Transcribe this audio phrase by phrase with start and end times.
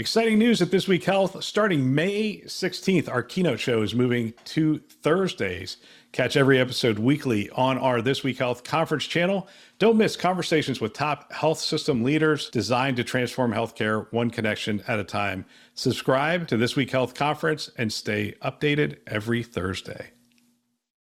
[0.00, 1.44] Exciting news at This Week Health.
[1.44, 5.76] Starting May 16th, our keynote show is moving to Thursdays.
[6.10, 9.46] Catch every episode weekly on our This Week Health conference channel.
[9.78, 14.98] Don't miss conversations with top health system leaders designed to transform healthcare one connection at
[14.98, 15.44] a time.
[15.74, 20.10] Subscribe to This Week Health conference and stay updated every Thursday.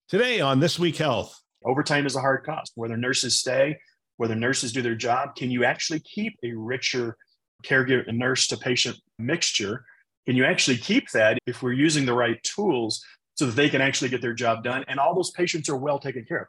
[0.06, 1.40] Today on This Week Health.
[1.64, 2.72] Overtime is a hard cost.
[2.74, 3.78] Whether nurses stay,
[4.18, 7.16] whether nurses do their job, can you actually keep a richer
[7.62, 9.84] caregiver and nurse to patient mixture
[10.26, 13.04] can you actually keep that if we're using the right tools
[13.34, 15.98] so that they can actually get their job done and all those patients are well
[15.98, 16.48] taken care of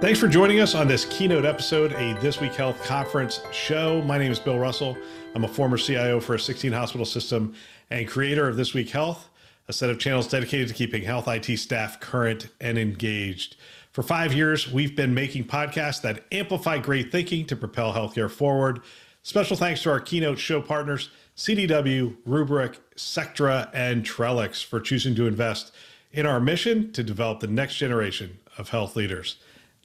[0.00, 4.00] Thanks for joining us on this keynote episode, a This Week Health conference show.
[4.00, 4.96] My name is Bill Russell.
[5.34, 7.54] I'm a former CIO for a 16 hospital system
[7.90, 9.28] and creator of This Week Health,
[9.68, 13.56] a set of channels dedicated to keeping health IT staff current and engaged.
[13.92, 18.82] For five years, we've been making podcasts that amplify great thinking to propel healthcare forward.
[19.24, 25.26] Special thanks to our keynote show partners, CDW, Rubrik, Sectra, and Trellix, for choosing to
[25.26, 25.72] invest
[26.12, 29.38] in our mission to develop the next generation of health leaders.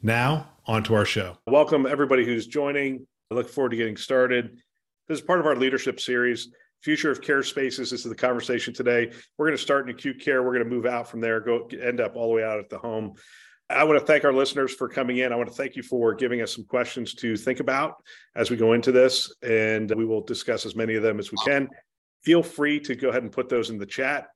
[0.04, 1.40] Now, on to our show.
[1.48, 3.08] Welcome, everybody who's joining.
[3.32, 4.60] I look forward to getting started.
[5.08, 6.50] This is part of our leadership series.
[6.84, 7.90] Future of care spaces.
[7.90, 9.12] This is the conversation today.
[9.40, 10.44] We're going to start in acute care.
[10.44, 12.70] We're going to move out from there, go end up all the way out at
[12.70, 13.16] the home.
[13.70, 15.34] I want to thank our listeners for coming in.
[15.34, 17.96] I want to thank you for giving us some questions to think about
[18.36, 21.38] as we go into this, and we will discuss as many of them as we
[21.44, 21.68] can.
[22.24, 24.28] Feel free to go ahead and put those in the chat.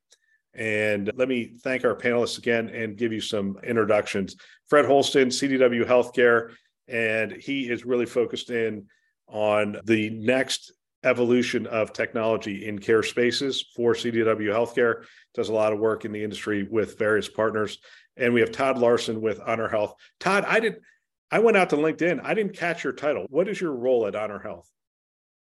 [0.56, 4.36] And let me thank our panelists again and give you some introductions.
[4.68, 6.54] Fred Holston, CDW Healthcare,
[6.88, 8.88] and he is really focused in
[9.28, 15.06] on the next evolution of technology in care spaces for CDW Healthcare.
[15.34, 17.78] Does a lot of work in the industry with various partners
[18.20, 19.94] and we have Todd Larson with HonorHealth.
[20.20, 20.82] Todd, I did
[21.32, 22.22] I went out to LinkedIn.
[22.24, 23.28] I didn't catch your title.
[23.30, 24.66] What is your role at HonorHealth?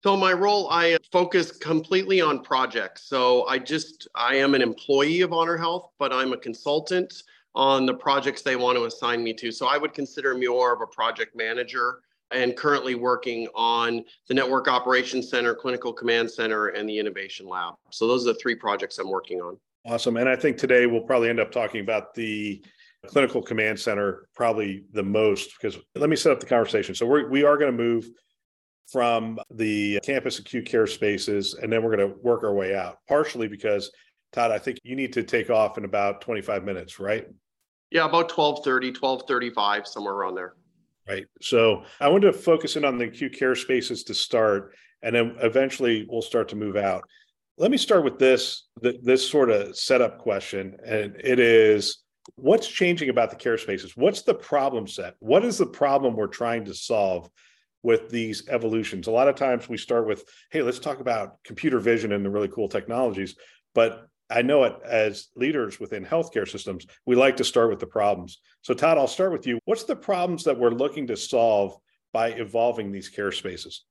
[0.02, 3.08] So my role, I focus completely on projects.
[3.08, 7.22] So I just I am an employee of HonorHealth, but I'm a consultant
[7.54, 9.50] on the projects they want to assign me to.
[9.50, 12.00] So I would consider me more of a project manager
[12.30, 17.74] and currently working on the Network Operations Center, Clinical Command Center, and the Innovation Lab.
[17.90, 19.58] So those are the three projects I'm working on.
[19.86, 20.16] Awesome.
[20.16, 22.62] And I think today we'll probably end up talking about the
[23.06, 26.94] clinical command center probably the most because let me set up the conversation.
[26.94, 28.10] So we're, we are going to move
[28.90, 32.98] from the campus acute care spaces and then we're going to work our way out
[33.06, 33.90] partially because
[34.32, 37.26] Todd, I think you need to take off in about 25 minutes, right?
[37.90, 40.54] Yeah, about 1230, 1235, somewhere around there.
[41.08, 41.26] Right.
[41.40, 45.36] So I want to focus in on the acute care spaces to start, and then
[45.40, 47.02] eventually we'll start to move out.
[47.56, 52.04] Let me start with this this sort of setup question, and it is
[52.34, 53.96] what's changing about the care spaces?
[53.96, 55.14] What's the problem set?
[55.20, 57.30] What is the problem we're trying to solve
[57.82, 59.06] with these evolutions?
[59.06, 62.30] A lot of times we start with, hey, let's talk about computer vision and the
[62.30, 63.34] really cool technologies,
[63.74, 67.86] but I know it as leaders within healthcare systems, we like to start with the
[67.86, 68.38] problems.
[68.62, 69.58] So, Todd, I'll start with you.
[69.64, 71.76] What's the problems that we're looking to solve
[72.12, 73.84] by evolving these care spaces?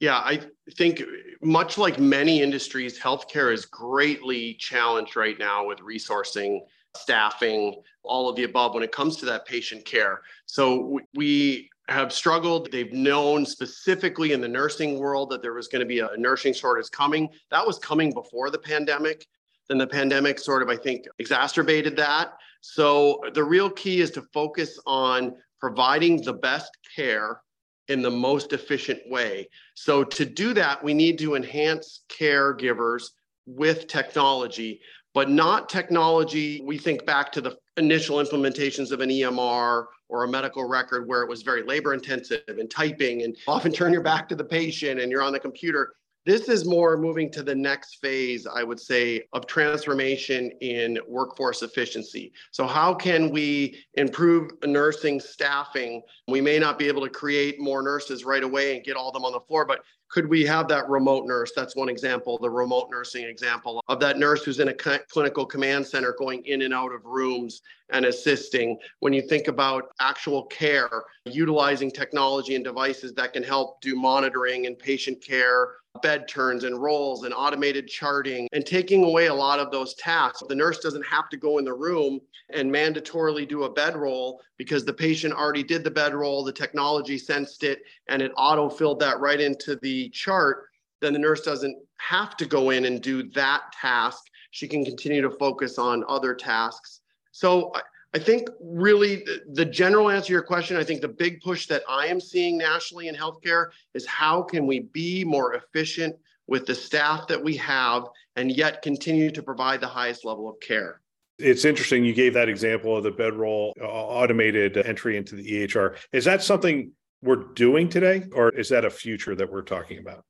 [0.00, 0.40] Yeah, I
[0.76, 1.02] think
[1.42, 6.60] much like many industries, healthcare is greatly challenged right now with resourcing,
[6.96, 10.22] staffing, all of the above when it comes to that patient care.
[10.46, 12.70] So we have struggled.
[12.72, 16.52] They've known specifically in the nursing world that there was going to be a nursing
[16.52, 17.28] shortage coming.
[17.50, 19.26] That was coming before the pandemic.
[19.68, 22.34] Then the pandemic sort of, I think, exacerbated that.
[22.60, 27.40] So the real key is to focus on providing the best care
[27.88, 29.48] in the most efficient way.
[29.74, 33.04] So to do that, we need to enhance caregivers
[33.46, 34.80] with technology,
[35.14, 36.62] but not technology.
[36.64, 41.22] We think back to the initial implementations of an EMR or a medical record where
[41.22, 45.00] it was very labor intensive and typing and often turn your back to the patient
[45.00, 45.94] and you're on the computer.
[46.24, 51.62] This is more moving to the next phase, I would say, of transformation in workforce
[51.62, 52.32] efficiency.
[52.52, 56.00] So, how can we improve nursing staffing?
[56.28, 59.24] We may not be able to create more nurses right away and get all them
[59.24, 59.82] on the floor, but
[60.12, 61.52] could we have that remote nurse?
[61.56, 65.86] That's one example, the remote nursing example of that nurse who's in a clinical command
[65.86, 68.78] center going in and out of rooms and assisting.
[69.00, 74.66] When you think about actual care, utilizing technology and devices that can help do monitoring
[74.66, 79.58] and patient care, bed turns and rolls and automated charting and taking away a lot
[79.58, 80.42] of those tasks.
[80.48, 84.40] The nurse doesn't have to go in the room and mandatorily do a bed roll
[84.56, 88.70] because the patient already did the bed roll, the technology sensed it, and it auto
[88.70, 90.64] filled that right into the chart.
[91.00, 94.24] Then the nurse doesn't have to go in and do that task.
[94.50, 97.00] She can continue to focus on other tasks.
[97.32, 97.72] So
[98.14, 101.82] I think really the general answer to your question, I think the big push that
[101.88, 106.16] I am seeing nationally in healthcare is how can we be more efficient
[106.46, 108.04] with the staff that we have
[108.36, 111.00] and yet continue to provide the highest level of care.
[111.38, 115.96] It's interesting you gave that example of the bedroll uh, automated entry into the EHR.
[116.12, 116.92] Is that something
[117.22, 120.24] we're doing today or is that a future that we're talking about?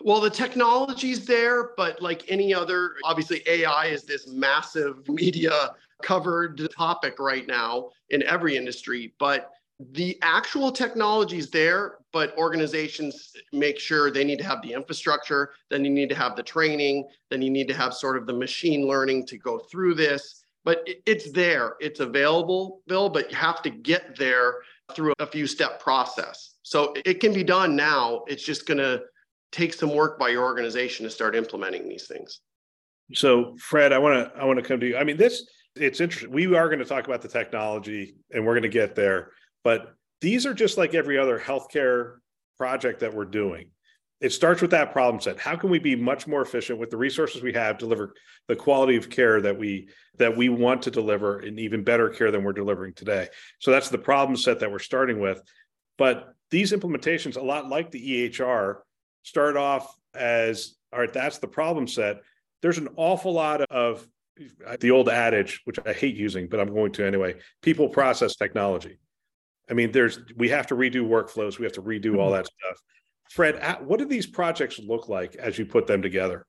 [0.00, 6.58] Well, the technology's there, but like any other, obviously AI is this massive media covered
[6.58, 9.14] the topic right now in every industry.
[9.18, 9.50] But
[9.92, 15.52] the actual technology is there, but organizations make sure they need to have the infrastructure,
[15.70, 18.32] then you need to have the training, then you need to have sort of the
[18.32, 20.42] machine learning to go through this.
[20.64, 24.56] But it's there, it's available, Bill, but you have to get there
[24.94, 26.54] through a few step process.
[26.62, 28.24] So it can be done now.
[28.26, 29.02] It's just going to
[29.52, 32.40] take some work by your organization to start implementing these things.
[33.14, 34.96] So, Fred, I want to I want to come to you.
[34.96, 36.32] I mean, this it's interesting.
[36.32, 39.30] We are going to talk about the technology, and we're going to get there.
[39.62, 42.16] But these are just like every other healthcare
[42.58, 43.70] project that we're doing.
[44.20, 45.38] It starts with that problem set.
[45.38, 48.14] How can we be much more efficient with the resources we have, deliver
[48.48, 52.30] the quality of care that we that we want to deliver, and even better care
[52.30, 53.28] than we're delivering today?
[53.58, 55.42] So that's the problem set that we're starting with.
[55.98, 58.76] But these implementations, a lot like the EHR,
[59.22, 62.22] start off as all right, that's the problem set.
[62.62, 64.06] There's an awful lot of
[64.80, 68.98] the old adage, which I hate using, but I'm going to anyway people process technology.
[69.70, 72.36] I mean, there's we have to redo workflows, we have to redo all mm-hmm.
[72.36, 72.80] that stuff.
[73.30, 76.46] Fred, what do these projects look like as you put them together?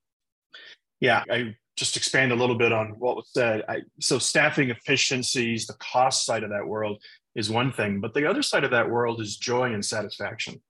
[1.00, 3.64] Yeah, I just expand a little bit on what was said.
[3.68, 7.02] I, so, staffing efficiencies, the cost side of that world
[7.36, 10.62] is one thing, but the other side of that world is joy and satisfaction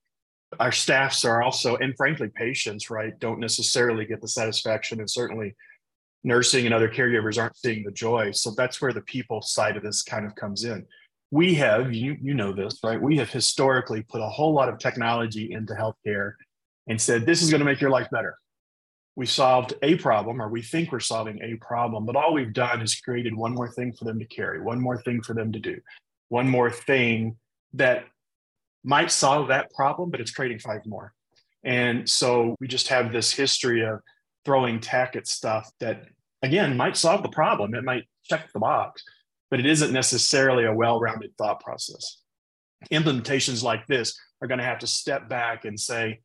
[0.59, 5.55] our staffs are also, and frankly, patients, right, don't necessarily get the satisfaction, and certainly
[6.23, 8.31] nursing and other caregivers aren't seeing the joy.
[8.31, 10.85] So that's where the people side of this kind of comes in.
[11.31, 13.01] We have, you, you know this, right?
[13.01, 16.33] We have historically put a whole lot of technology into healthcare
[16.87, 18.37] and said, this is going to make your life better.
[19.15, 22.81] We solved a problem, or we think we're solving a problem, but all we've done
[22.81, 25.59] is created one more thing for them to carry, one more thing for them to
[25.59, 25.81] do,
[26.29, 27.35] one more thing
[27.73, 28.05] that
[28.83, 31.13] might solve that problem, but it's creating five more.
[31.63, 33.99] And so we just have this history of
[34.47, 36.05] throwing tech at stuff that,
[36.41, 37.75] again, might solve the problem.
[37.75, 39.03] It might check the box,
[39.51, 42.21] but it isn't necessarily a well rounded thought process.
[42.91, 46.21] Implementations like this are going to have to step back and say,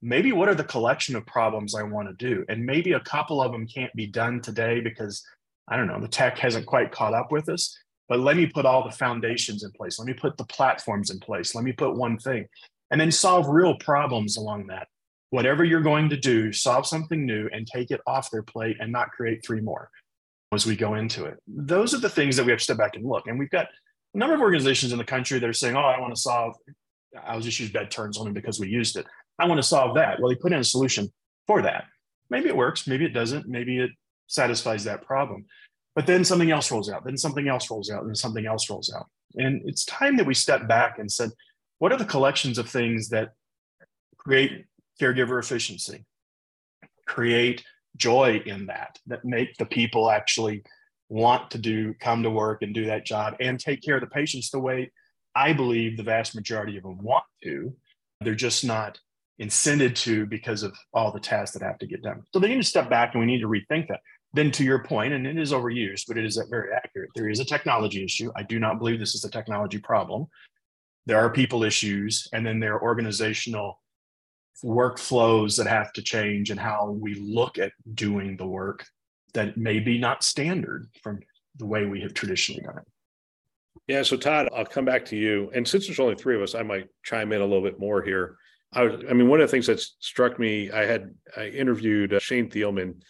[0.00, 2.44] maybe what are the collection of problems I want to do?
[2.48, 5.24] And maybe a couple of them can't be done today because,
[5.66, 7.76] I don't know, the tech hasn't quite caught up with us
[8.08, 9.98] but let me put all the foundations in place.
[9.98, 11.56] Let me put the platforms in place.
[11.56, 12.46] Let me put one thing
[12.90, 14.88] and then solve real problems along that.
[15.30, 18.92] Whatever you're going to do, solve something new and take it off their plate and
[18.92, 19.90] not create three more
[20.52, 21.38] as we go into it.
[21.46, 23.26] Those are the things that we have to step back and look.
[23.26, 23.66] And we've got
[24.14, 26.54] a number of organizations in the country that are saying, oh, I want to solve,
[27.24, 29.06] I was just use bed turns only because we used it.
[29.38, 30.20] I want to solve that.
[30.20, 31.12] Well, they put in a solution
[31.46, 31.84] for that.
[32.30, 33.90] Maybe it works, maybe it doesn't, maybe it
[34.28, 35.44] satisfies that problem.
[35.94, 38.92] But then something else rolls out, then something else rolls out, and something else rolls
[38.94, 39.06] out.
[39.34, 41.30] And it's time that we step back and said,
[41.78, 43.32] what are the collections of things that
[44.18, 44.64] create
[45.00, 46.04] caregiver efficiency,
[47.06, 47.64] create
[47.96, 50.62] joy in that, that make the people actually
[51.08, 54.06] want to do, come to work and do that job and take care of the
[54.08, 54.90] patients the way
[55.34, 57.74] I believe the vast majority of them want to.
[58.22, 58.98] They're just not
[59.40, 62.22] incented to because of all the tasks that have to get done.
[62.32, 64.00] So they need to step back and we need to rethink that
[64.36, 67.10] then to your point, and it is overused, but it is very accurate.
[67.14, 68.30] There is a technology issue.
[68.36, 70.26] I do not believe this is a technology problem.
[71.06, 73.80] There are people issues, and then there are organizational
[74.64, 78.86] workflows that have to change and how we look at doing the work
[79.34, 81.20] that may be not standard from
[81.58, 82.84] the way we have traditionally done it.
[83.86, 84.02] Yeah.
[84.02, 85.50] So, Todd, I'll come back to you.
[85.54, 88.02] And since there's only three of us, I might chime in a little bit more
[88.02, 88.36] here.
[88.72, 92.18] I, I mean, one of the things that struck me, I had I interviewed uh,
[92.18, 93.00] Shane Thielman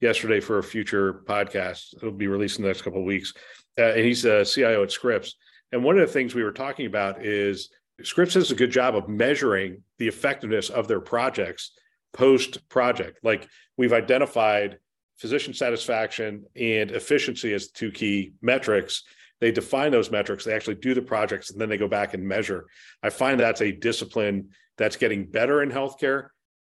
[0.00, 1.94] yesterday for a future podcast.
[1.96, 3.34] It'll be released in the next couple of weeks.
[3.78, 5.36] Uh, and he's a CIO at Scripps.
[5.70, 7.70] And one of the things we were talking about is
[8.06, 11.72] Scripps does a good job of measuring the effectiveness of their projects
[12.12, 13.18] post project.
[13.22, 14.78] Like we've identified
[15.16, 19.04] physician satisfaction and efficiency as two key metrics.
[19.40, 22.26] They define those metrics, they actually do the projects, and then they go back and
[22.26, 22.66] measure.
[23.02, 26.28] I find that's a discipline that's getting better in healthcare.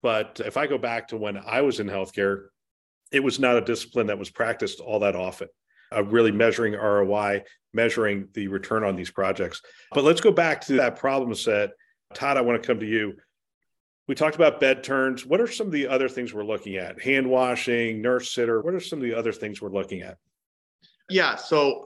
[0.01, 2.45] But if I go back to when I was in healthcare,
[3.11, 5.47] it was not a discipline that was practiced all that often.
[5.95, 9.61] Uh, really measuring ROI, measuring the return on these projects.
[9.93, 11.71] But let's go back to that problem set.
[12.13, 13.15] Todd, I want to come to you.
[14.07, 15.25] We talked about bed turns.
[15.25, 17.01] What are some of the other things we're looking at?
[17.01, 18.61] Hand washing, nurse sitter.
[18.61, 20.17] What are some of the other things we're looking at?
[21.09, 21.35] Yeah.
[21.35, 21.85] So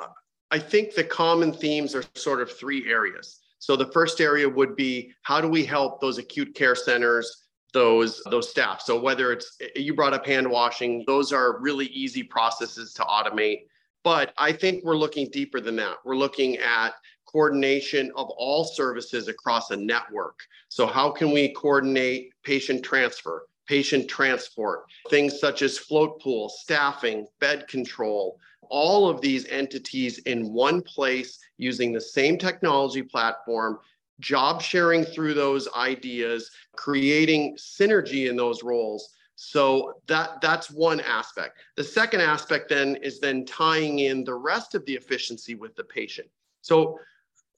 [0.51, 3.39] I think the common themes are sort of three areas.
[3.59, 8.21] So the first area would be how do we help those acute care centers, those
[8.29, 8.81] those staff.
[8.81, 13.61] So whether it's you brought up hand washing, those are really easy processes to automate.
[14.03, 15.97] But I think we're looking deeper than that.
[16.05, 16.93] We're looking at
[17.25, 20.39] coordination of all services across a network.
[20.69, 27.27] So how can we coordinate patient transfer, patient transport, things such as float pool, staffing,
[27.39, 28.39] bed control,
[28.69, 33.79] all of these entities in one place using the same technology platform,
[34.19, 39.13] job sharing through those ideas, creating synergy in those roles.
[39.41, 41.59] So that that's one aspect.
[41.77, 45.83] The second aspect then is then tying in the rest of the efficiency with the
[45.85, 46.27] patient.
[46.61, 46.99] So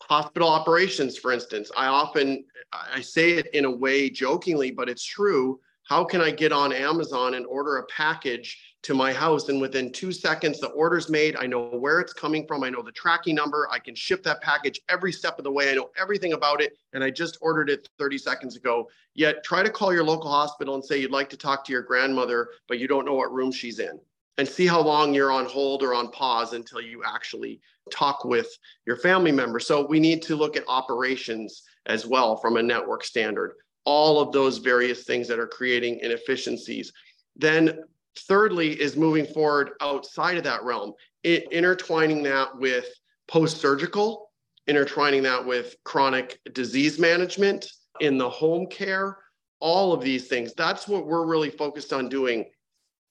[0.04, 5.04] hospital operations, for instance, I often I say it in a way jokingly, but it's
[5.04, 5.60] true.
[5.84, 9.50] How can I get on Amazon and order a package to my house.
[9.50, 11.36] And within two seconds, the order's made.
[11.36, 12.64] I know where it's coming from.
[12.64, 13.68] I know the tracking number.
[13.72, 15.72] I can ship that package every step of the way.
[15.72, 16.78] I know everything about it.
[16.94, 18.90] And I just ordered it 30 seconds ago.
[19.14, 21.84] Yet try to call your local hospital and say you'd like to talk to your
[21.84, 24.00] grandmother, but you don't know what room she's in.
[24.38, 27.60] And see how long you're on hold or on pause until you actually
[27.92, 28.48] talk with
[28.88, 29.60] your family member.
[29.60, 33.54] So we need to look at operations as well from a network standard.
[33.84, 36.92] All of those various things that are creating inefficiencies.
[37.36, 37.82] Then
[38.18, 42.88] Thirdly, is moving forward outside of that realm, it, intertwining that with
[43.28, 44.32] post surgical,
[44.68, 49.18] intertwining that with chronic disease management in the home care,
[49.60, 50.54] all of these things.
[50.54, 52.46] That's what we're really focused on doing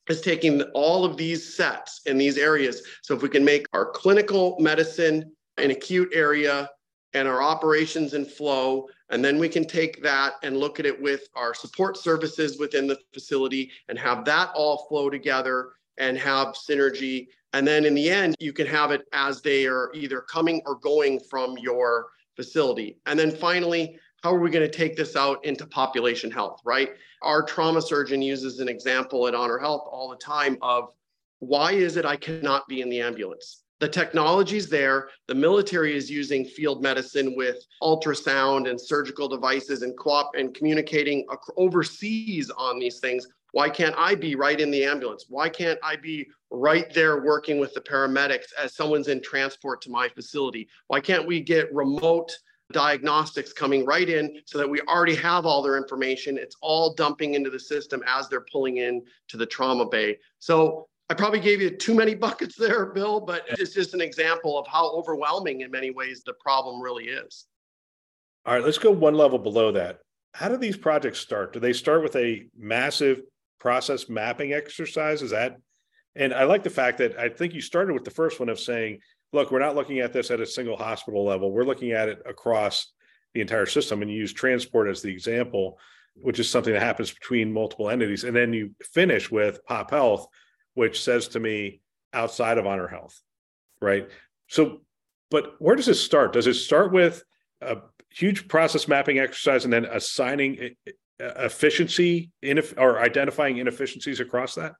[0.09, 2.83] is taking all of these sets in these areas.
[3.03, 6.69] So if we can make our clinical medicine an acute area
[7.13, 8.89] and our operations and flow.
[9.11, 12.87] And then we can take that and look at it with our support services within
[12.87, 17.27] the facility and have that all flow together and have synergy.
[17.53, 20.77] And then in the end, you can have it as they are either coming or
[20.77, 22.99] going from your facility.
[23.07, 26.91] And then finally, how are we going to take this out into population health, right?
[27.23, 30.93] Our trauma surgeon uses an example at HonorHealth all the time of
[31.41, 33.63] why is it I cannot be in the ambulance?
[33.81, 35.09] The technology's there.
[35.27, 41.27] The military is using field medicine with ultrasound and surgical devices and co-op and communicating
[41.57, 43.27] overseas on these things.
[43.53, 45.25] Why can't I be right in the ambulance?
[45.29, 49.91] Why can't I be right there working with the paramedics as someone's in transport to
[49.91, 50.69] my facility?
[50.89, 52.31] Why can't we get remote
[52.73, 56.37] diagnostics coming right in so that we already have all their information?
[56.37, 60.19] It's all dumping into the system as they're pulling in to the trauma bay.
[60.39, 64.57] So I probably gave you too many buckets there, Bill, but it's just an example
[64.57, 67.47] of how overwhelming in many ways the problem really is.
[68.47, 69.99] All right, let's go one level below that.
[70.33, 71.53] How do these projects start?
[71.53, 73.23] Do they start with a massive
[73.59, 75.21] process mapping exercise?
[75.21, 75.57] Is that?
[76.15, 78.61] And I like the fact that I think you started with the first one of
[78.61, 79.01] saying,
[79.33, 81.51] look, we're not looking at this at a single hospital level.
[81.51, 82.93] We're looking at it across
[83.35, 84.03] the entire system.
[84.03, 85.79] And you use transport as the example,
[86.15, 88.25] which is something that happens between multiple entities.
[88.25, 90.27] And then you finish with Pop Health,
[90.81, 91.83] which says to me
[92.15, 93.13] outside of HonorHealth,
[93.83, 94.09] right?
[94.49, 94.81] So,
[95.31, 96.33] but where does it start?
[96.33, 97.23] Does it start with
[97.61, 97.77] a
[98.09, 100.75] huge process mapping exercise and then assigning
[101.19, 102.31] efficiency
[102.79, 104.73] or identifying inefficiencies across that?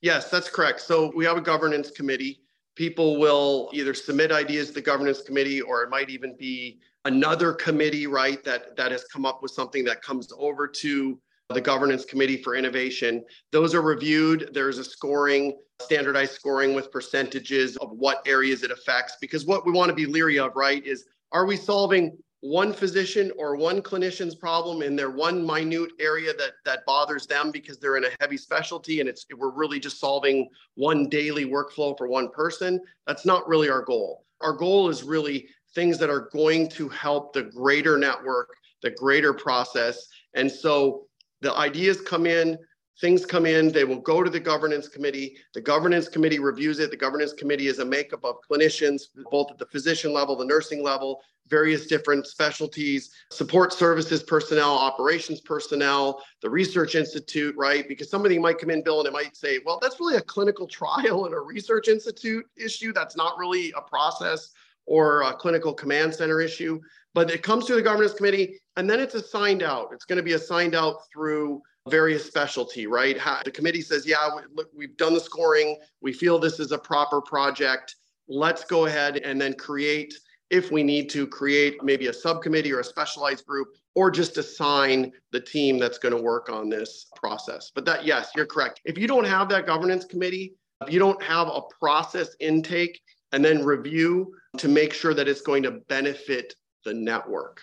[0.00, 0.80] Yes, that's correct.
[0.80, 2.40] So we have a governance committee.
[2.74, 7.52] People will either submit ideas to the governance committee or it might even be another
[7.52, 11.20] committee, right, that that has come up with something that comes over to
[11.54, 13.24] the governance committee for innovation.
[13.52, 14.50] Those are reviewed.
[14.52, 19.16] There's a scoring, standardized scoring with percentages of what areas it affects.
[19.20, 23.32] Because what we want to be leery of, right, is are we solving one physician
[23.36, 27.96] or one clinician's problem in their one minute area that that bothers them because they're
[27.96, 32.30] in a heavy specialty and it's we're really just solving one daily workflow for one
[32.30, 36.88] person that's not really our goal our goal is really things that are going to
[36.90, 38.50] help the greater network
[38.82, 41.07] the greater process and so
[41.40, 42.58] the ideas come in,
[43.00, 45.36] things come in, they will go to the governance committee.
[45.54, 46.90] The governance committee reviews it.
[46.90, 50.82] The governance committee is a makeup of clinicians, both at the physician level, the nursing
[50.82, 57.88] level, various different specialties, support services personnel, operations personnel, the research institute, right?
[57.88, 60.66] Because somebody might come in, Bill, and it might say, well, that's really a clinical
[60.78, 62.92] trial and a research institute issue.
[62.92, 64.50] That's not really a process
[64.88, 66.80] or a clinical command center issue.
[67.14, 69.90] But it comes to the governance committee and then it's assigned out.
[69.92, 73.18] It's going to be assigned out through various specialty, right?
[73.44, 75.78] The committee says, yeah, we, look, we've done the scoring.
[76.00, 77.96] We feel this is a proper project.
[78.28, 80.14] Let's go ahead and then create,
[80.50, 85.12] if we need to, create maybe a subcommittee or a specialized group, or just assign
[85.32, 87.72] the team that's going to work on this process.
[87.74, 88.80] But that, yes, you're correct.
[88.84, 93.00] If you don't have that governance committee, if you don't have a process intake,
[93.32, 96.54] and then review to make sure that it's going to benefit
[96.84, 97.62] the network.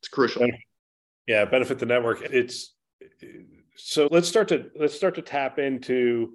[0.00, 0.46] It's crucial.
[1.26, 2.22] Yeah, benefit the network.
[2.22, 2.74] It's
[3.76, 6.34] so let's start to let's start to tap into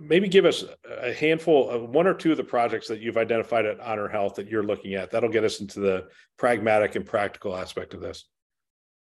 [0.00, 0.64] maybe give us
[1.02, 4.48] a handful of one or two of the projects that you've identified at HonorHealth that
[4.48, 6.08] you're looking at that'll get us into the
[6.38, 8.24] pragmatic and practical aspect of this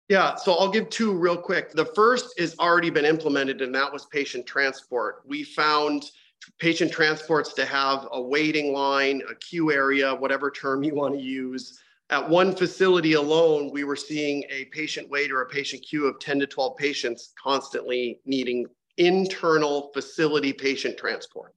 [0.08, 3.92] yeah so i'll give two real quick the first is already been implemented and that
[3.92, 6.10] was patient transport we found
[6.60, 11.22] patient transports to have a waiting line a queue area whatever term you want to
[11.22, 16.06] use at one facility alone, we were seeing a patient wait or a patient queue
[16.06, 18.66] of 10 to 12 patients constantly needing
[18.98, 21.54] internal facility patient transport.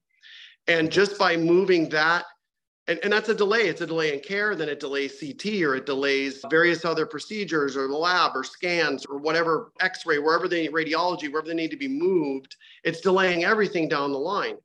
[0.66, 2.24] And just by moving that,
[2.88, 5.76] and, and that's a delay, it's a delay in care, then it delays CT or
[5.76, 10.48] it delays various other procedures or the lab or scans or whatever x ray, wherever
[10.48, 14.56] they need radiology, wherever they need to be moved, it's delaying everything down the line.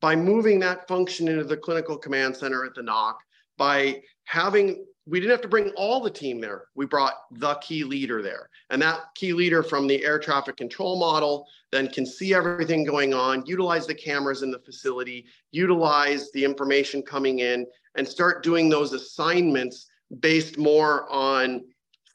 [0.00, 3.14] By moving that function into the clinical command center at the NOC,
[3.58, 6.66] by having we didn't have to bring all the team there.
[6.76, 8.48] We brought the key leader there.
[8.70, 13.12] And that key leader from the air traffic control model then can see everything going
[13.12, 17.66] on, utilize the cameras in the facility, utilize the information coming in,
[17.96, 19.86] and start doing those assignments
[20.20, 21.64] based more on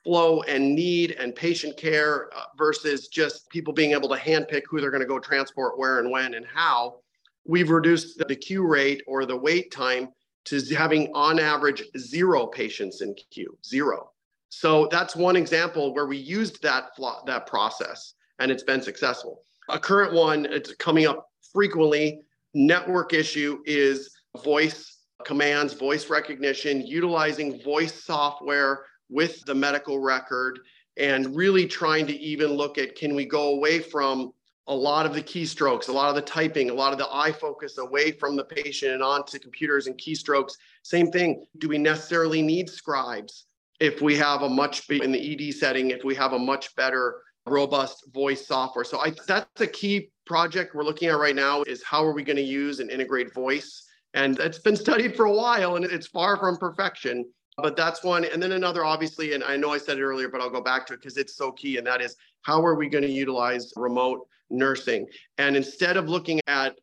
[0.06, 4.80] flow and need and patient care uh, versus just people being able to handpick who
[4.80, 7.00] they're going to go transport where and when and how.
[7.46, 10.10] We've reduced the queue rate or the wait time
[10.46, 14.12] to having on average zero patients in queue, zero.
[14.50, 16.92] So that's one example where we used that
[17.26, 19.42] that process and it's been successful.
[19.70, 22.22] A current one, it's coming up frequently.
[22.54, 24.12] Network issue is
[24.44, 30.60] voice commands, voice recognition, utilizing voice software with the medical record,
[30.98, 34.32] and really trying to even look at can we go away from
[34.68, 37.32] a lot of the keystrokes, a lot of the typing, a lot of the eye
[37.32, 40.54] focus away from the patient and onto computers and keystrokes.
[40.84, 41.46] Same thing.
[41.60, 43.46] Do we necessarily need scribes
[43.80, 47.22] if we have a much in the ED setting, if we have a much better
[47.46, 48.86] robust voice software?
[48.86, 52.24] So I, that's a key project we're looking at right now is how are we
[52.24, 53.86] going to use and integrate voice?
[54.16, 57.26] And it's been studied for a while and it's far from perfection.
[57.58, 58.26] But that's one.
[58.26, 60.86] And then another, obviously, and I know I said it earlier, but I'll go back
[60.88, 61.78] to it because it's so key.
[61.78, 65.08] And that is how are we going to utilize remote nursing.
[65.38, 66.76] And instead of looking at,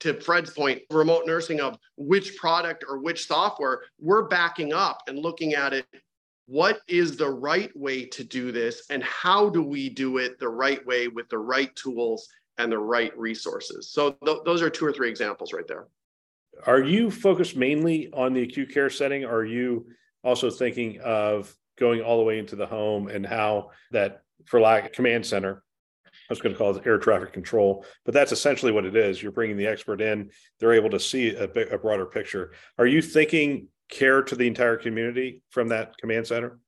[0.00, 5.18] to Fred's point, remote nursing of which product or which software, we're backing up and
[5.18, 5.86] looking at it.
[6.46, 8.84] What is the right way to do this?
[8.90, 12.78] And how do we do it the right way with the right tools and the
[12.78, 13.92] right resources?
[13.92, 15.86] So th- those are two or three examples right there.
[16.66, 19.24] Are you focused mainly on the acute care setting?
[19.24, 19.86] Are you
[20.24, 24.86] also thinking of going all the way into the home and how that, for lack
[24.86, 25.62] of command center,
[26.30, 29.22] was going to call it air traffic control, but that's essentially what it is.
[29.22, 32.52] You're bringing the expert in; they're able to see a, a broader picture.
[32.78, 36.58] Are you thinking care to the entire community from that command center?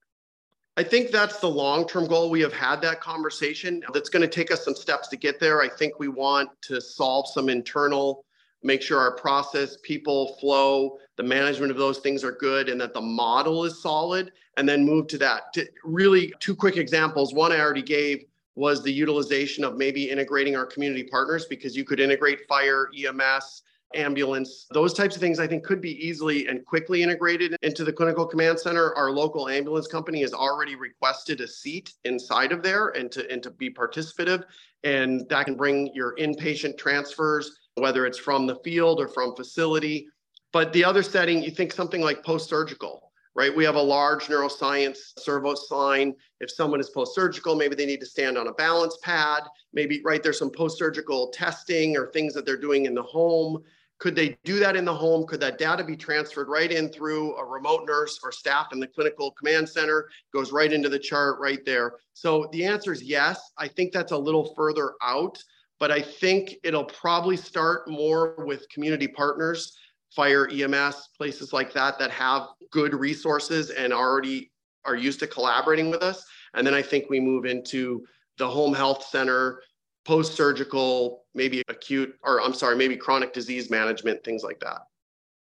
[0.77, 2.31] I think that's the long term goal.
[2.31, 3.83] We have had that conversation.
[3.93, 5.61] That's going to take us some steps to get there.
[5.61, 8.25] I think we want to solve some internal,
[8.63, 12.95] make sure our process, people, flow, the management of those things are good, and that
[12.95, 15.53] the model is solid, and then move to that.
[15.55, 17.35] To really, two quick examples.
[17.35, 21.85] One I already gave was the utilization of maybe integrating our community partners because you
[21.85, 23.63] could integrate fire, EMS,
[23.95, 27.93] ambulance, those types of things I think could be easily and quickly integrated into the
[27.93, 28.95] clinical command center.
[28.95, 33.43] Our local ambulance company has already requested a seat inside of there and to and
[33.43, 34.45] to be participative.
[34.85, 40.09] And that can bring your inpatient transfers, whether it's from the field or from facility.
[40.53, 43.55] But the other setting, you think something like post-surgical right?
[43.55, 46.15] We have a large neuroscience service line.
[46.41, 49.45] If someone is post-surgical, maybe they need to stand on a balance pad.
[49.73, 53.63] Maybe, right, there's some post-surgical testing or things that they're doing in the home.
[53.99, 55.27] Could they do that in the home?
[55.27, 58.87] Could that data be transferred right in through a remote nurse or staff in the
[58.89, 60.09] clinical command center?
[60.33, 61.95] Goes right into the chart right there.
[62.13, 63.53] So the answer is yes.
[63.59, 65.43] I think that's a little further out,
[65.79, 69.79] but I think it'll probably start more with community partners
[70.15, 74.51] fire EMS, places like that that have good resources and already
[74.85, 76.25] are used to collaborating with us.
[76.55, 78.05] And then I think we move into
[78.39, 79.63] the home health center,
[80.05, 84.83] post surgical, maybe acute, or I'm sorry, maybe chronic disease management, things like that.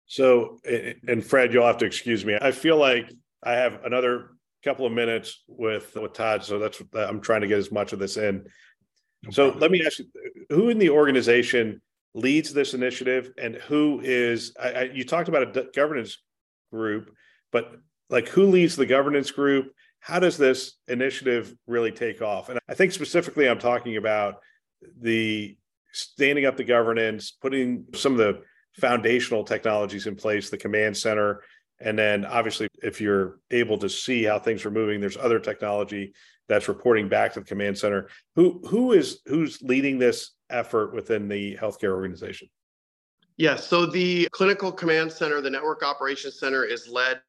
[0.07, 0.59] So,
[1.07, 2.37] and Fred, you'll have to excuse me.
[2.41, 3.11] I feel like
[3.43, 4.31] I have another
[4.63, 7.99] couple of minutes with with Todd, so that's I'm trying to get as much of
[7.99, 8.45] this in.
[9.23, 10.05] No so let me ask you,
[10.49, 11.81] who in the organization
[12.13, 16.17] leads this initiative and who is I, I, you talked about a governance
[16.71, 17.13] group
[17.51, 17.71] but
[18.09, 22.73] like who leads the governance group how does this initiative really take off and i
[22.73, 24.35] think specifically i'm talking about
[24.99, 25.55] the
[25.91, 28.41] standing up the governance putting some of the
[28.79, 31.43] foundational technologies in place, the command center.
[31.79, 36.13] And then obviously, if you're able to see how things are moving, there's other technology
[36.47, 38.09] that's reporting back to the command center.
[38.35, 42.49] Who who is who's leading this effort within the healthcare organization?
[43.37, 47.21] Yes, so the clinical command center, the network operations center is led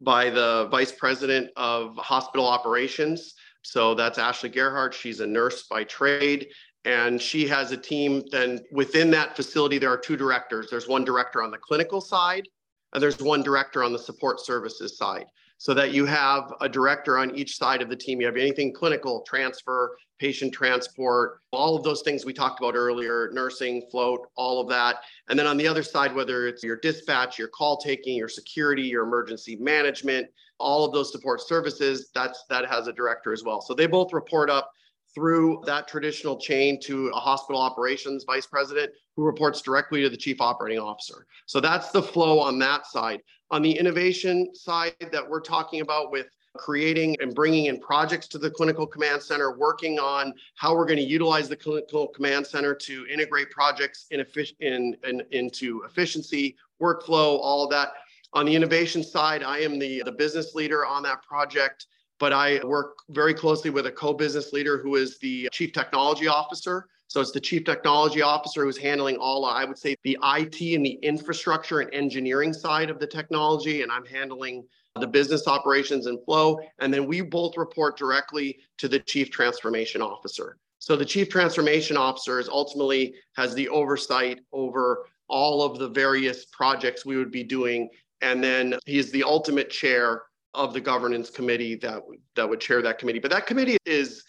[0.00, 3.34] by the vice president of hospital operations.
[3.62, 4.94] So that's Ashley Gerhardt.
[4.94, 6.48] She's a nurse by trade.
[6.84, 8.22] And she has a team.
[8.30, 10.68] Then within that facility, there are two directors.
[10.70, 12.46] There's one director on the clinical side,
[12.92, 15.26] and there's one director on the support services side
[15.58, 18.20] so that you have a director on each side of the team.
[18.20, 23.30] You have anything clinical, transfer, patient transport, all of those things we talked about earlier,
[23.32, 24.96] nursing, float, all of that.
[25.28, 28.82] And then on the other side, whether it's your dispatch, your call taking, your security,
[28.82, 33.60] your emergency management, all of those support services, that's that has a director as well.
[33.60, 34.70] So they both report up
[35.14, 40.16] through that traditional chain to a hospital operations vice president who reports directly to the
[40.16, 41.26] chief operating officer.
[41.46, 43.20] So that's the flow on that side.
[43.50, 48.38] On the innovation side that we're talking about with creating and bringing in projects to
[48.38, 52.74] the clinical command center, working on how we're going to utilize the clinical command center
[52.74, 54.24] to integrate projects in,
[54.60, 57.92] in, in, into efficiency, workflow, all of that.
[58.32, 61.86] On the innovation side, I am the, the business leader on that project
[62.18, 66.88] but I work very closely with a co-business leader who is the chief technology officer.
[67.08, 70.84] So it's the chief technology officer who's handling all, I would say, the IT and
[70.84, 74.64] the infrastructure and engineering side of the technology, and I'm handling
[75.00, 76.58] the business operations and flow.
[76.78, 80.58] And then we both report directly to the chief transformation officer.
[80.78, 86.44] So the chief transformation officer is ultimately has the oversight over all of the various
[86.46, 87.88] projects we would be doing.
[88.20, 90.22] And then he's the ultimate chair
[90.54, 92.02] of the governance committee that
[92.34, 93.18] that would chair that committee.
[93.18, 94.22] But that committee is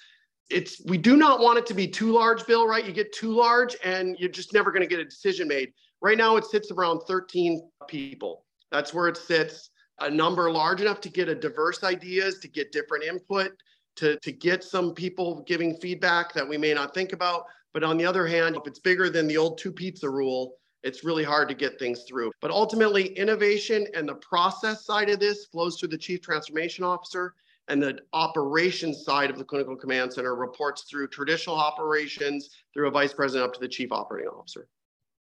[0.50, 2.86] it's we do not want it to be too large, Bill, right?
[2.86, 5.72] You get too large and you're just never going to get a decision made.
[6.02, 8.46] Right now it sits around 13 people.
[8.72, 9.70] That's where it sits.
[10.00, 13.52] A number large enough to get a diverse ideas, to get different input,
[13.96, 17.46] to, to get some people giving feedback that we may not think about.
[17.74, 21.04] But on the other hand, if it's bigger than the old two pizza rule, it's
[21.04, 22.32] really hard to get things through.
[22.42, 27.34] But ultimately, innovation and the process side of this flows through the chief transformation officer,
[27.68, 32.92] and the operations side of the clinical command center reports through traditional operations through a
[32.92, 34.68] vice president up to the chief operating officer.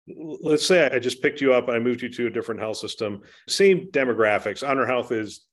[0.08, 2.76] Let's say I just picked you up and I moved you to a different health
[2.76, 3.22] system.
[3.48, 4.64] Same demographics.
[4.64, 5.46] HonorHealth is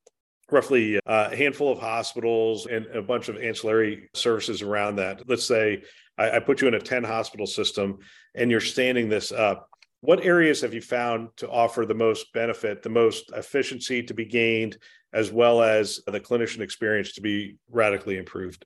[0.51, 5.27] roughly a handful of hospitals and a bunch of ancillary services around that.
[5.27, 5.83] Let's say
[6.17, 7.97] I, put you in a 10 hospital system
[8.35, 9.69] and you're standing this up
[10.03, 14.25] what areas have you found to offer the most benefit, the most efficiency to be
[14.25, 14.77] gained,
[15.13, 18.65] as well as the clinician experience to be radically improved?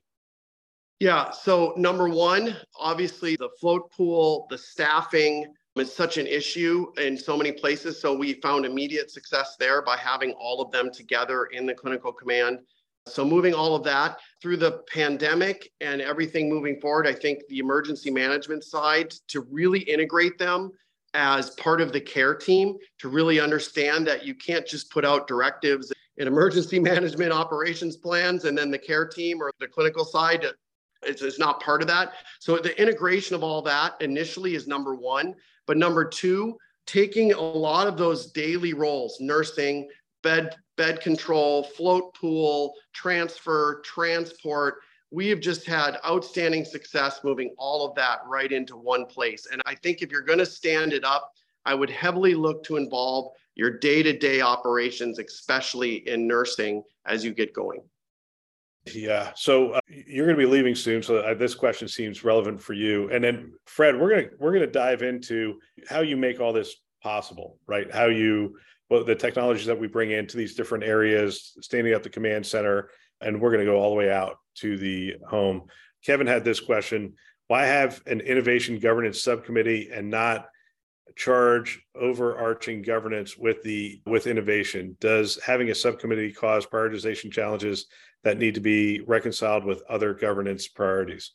[0.98, 1.30] Yeah.
[1.30, 5.46] So, number one, obviously, the float pool, the staffing
[5.80, 8.00] is such an issue in so many places.
[8.00, 12.12] So, we found immediate success there by having all of them together in the clinical
[12.12, 12.60] command.
[13.06, 17.58] So, moving all of that through the pandemic and everything moving forward, I think the
[17.58, 20.72] emergency management side to really integrate them
[21.14, 25.26] as part of the care team to really understand that you can't just put out
[25.26, 30.44] directives in emergency management operations plans and then the care team or the clinical side
[31.02, 34.94] it's, it's not part of that so the integration of all that initially is number
[34.94, 35.34] one
[35.68, 39.88] but number two taking a lot of those daily roles nursing
[40.24, 44.78] bed bed control float pool transfer transport
[45.10, 49.46] we have just had outstanding success moving all of that right into one place.
[49.50, 51.32] And I think if you're going to stand it up,
[51.64, 57.24] I would heavily look to involve your day to day operations, especially in nursing, as
[57.24, 57.80] you get going.
[58.86, 59.32] Yeah.
[59.34, 61.02] So uh, you're going to be leaving soon.
[61.02, 63.10] So uh, this question seems relevant for you.
[63.10, 66.52] And then Fred, we're going to, we're going to dive into how you make all
[66.52, 67.92] this possible, right?
[67.92, 68.56] How you,
[68.88, 72.90] well, the technologies that we bring into these different areas, standing up the command center,
[73.20, 75.64] and we're going to go all the way out to the home.
[76.04, 77.14] Kevin had this question
[77.48, 80.46] Why have an innovation governance subcommittee and not
[81.16, 84.96] charge overarching governance with the with innovation?
[85.00, 87.86] Does having a subcommittee cause prioritization challenges
[88.24, 91.32] that need to be reconciled with other governance priorities?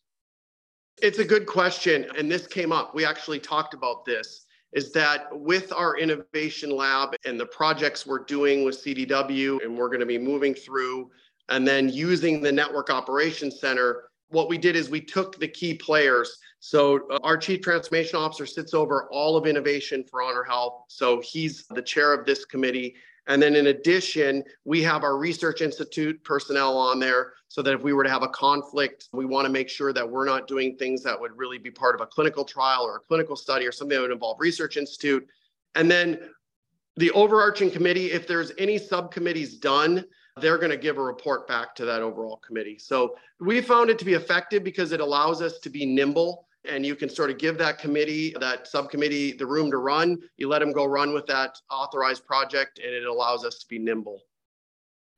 [1.01, 2.93] It's a good question and this came up.
[2.93, 8.23] We actually talked about this is that with our innovation lab and the projects we're
[8.23, 11.12] doing with cdw and we're going to be moving through
[11.49, 15.75] and then using the network operations center, what we did is we took the key
[15.75, 16.39] players.
[16.59, 20.83] So uh, our chief transformation officer sits over all of innovation for HonorHealth.
[20.87, 22.95] So he's the chair of this committee.
[23.27, 27.81] And then in addition, we have our research institute personnel on there so that if
[27.81, 30.75] we were to have a conflict, we want to make sure that we're not doing
[30.75, 33.71] things that would really be part of a clinical trial or a clinical study or
[33.71, 35.25] something that would involve research institute.
[35.75, 36.19] And then
[36.97, 40.05] the overarching committee, if there's any subcommittees done,
[40.37, 42.77] they're going to give a report back to that overall committee.
[42.79, 46.85] So we found it to be effective because it allows us to be nimble and
[46.85, 50.17] you can sort of give that committee, that subcommittee, the room to run.
[50.37, 53.77] You let them go run with that authorized project and it allows us to be
[53.77, 54.21] nimble.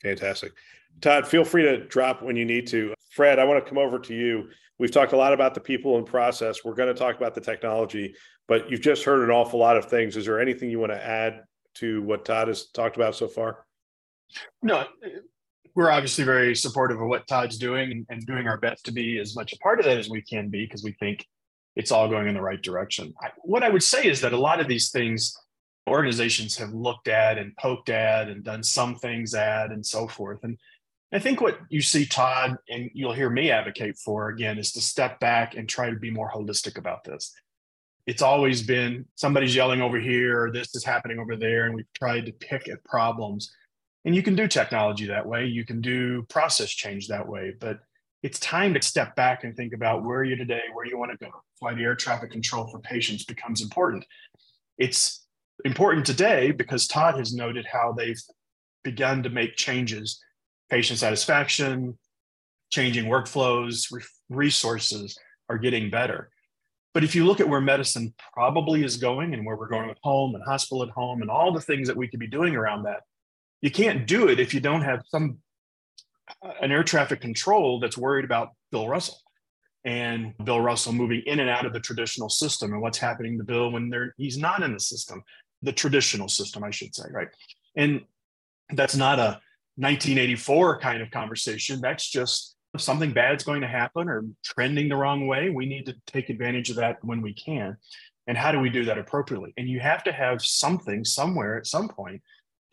[0.01, 0.53] Fantastic.
[1.01, 2.93] Todd, feel free to drop when you need to.
[3.11, 4.49] Fred, I want to come over to you.
[4.77, 6.65] We've talked a lot about the people and process.
[6.65, 8.13] We're going to talk about the technology,
[8.47, 10.17] but you've just heard an awful lot of things.
[10.17, 11.43] Is there anything you want to add
[11.75, 13.65] to what Todd has talked about so far?
[14.61, 14.85] No, uh,
[15.75, 19.35] we're obviously very supportive of what Todd's doing and doing our best to be as
[19.35, 21.25] much a part of that as we can be because we think
[21.75, 23.13] it's all going in the right direction.
[23.21, 25.37] I, what I would say is that a lot of these things
[25.87, 30.39] organizations have looked at and poked at and done some things at and so forth.
[30.43, 30.57] And
[31.13, 34.81] I think what you see Todd and you'll hear me advocate for again is to
[34.81, 37.33] step back and try to be more holistic about this.
[38.07, 41.91] It's always been somebody's yelling over here, or this is happening over there, and we've
[41.95, 43.51] tried to pick at problems.
[44.05, 47.79] And you can do technology that way, you can do process change that way, but
[48.21, 51.17] it's time to step back and think about where you're today, where you want to
[51.17, 51.31] go.
[51.59, 54.05] Why the air traffic control for patients becomes important.
[54.77, 55.25] It's
[55.63, 58.19] important today because Todd has noted how they've
[58.83, 60.19] begun to make changes,
[60.69, 61.97] patient satisfaction,
[62.71, 65.17] changing workflows, re- resources
[65.49, 66.29] are getting better.
[66.93, 69.97] But if you look at where medicine probably is going and where we're going with
[70.01, 72.83] home and hospital at home and all the things that we could be doing around
[72.83, 73.01] that,
[73.65, 75.39] you can't do it if you don't have some
[76.43, 79.17] uh, an air traffic control that's worried about Bill Russell
[79.83, 83.43] and Bill Russell moving in and out of the traditional system and what's happening to
[83.43, 85.23] Bill when he's not in the system
[85.63, 87.29] the traditional system, I should say, right?
[87.75, 88.01] And
[88.69, 89.41] that's not a
[89.77, 91.81] 1984 kind of conversation.
[91.81, 95.49] That's just something bad's going to happen or trending the wrong way.
[95.49, 97.77] We need to take advantage of that when we can.
[98.27, 99.55] And how do we do that appropriately?
[99.57, 102.21] And you have to have something somewhere at some point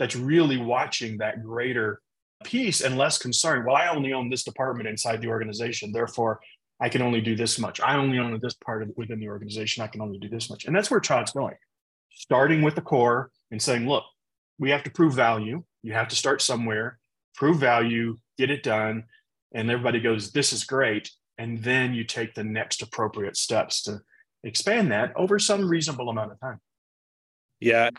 [0.03, 2.03] that's really watching that greater
[2.43, 3.65] piece and less concerned.
[3.65, 5.93] Well, I only own this department inside the organization.
[5.93, 6.41] Therefore,
[6.81, 7.81] I can only do this much.
[7.81, 9.81] I only own this part of, within the organization.
[9.81, 10.65] I can only do this much.
[10.65, 11.55] And that's where Todd's going
[12.15, 14.03] starting with the core and saying, look,
[14.59, 15.63] we have to prove value.
[15.85, 16.99] You have to start somewhere,
[17.37, 19.05] prove value, get it done.
[19.55, 21.13] And everybody goes, this is great.
[21.39, 24.01] And then you take the next appropriate steps to
[24.43, 26.61] expand that over some reasonable amount of time.
[27.61, 27.91] Yeah.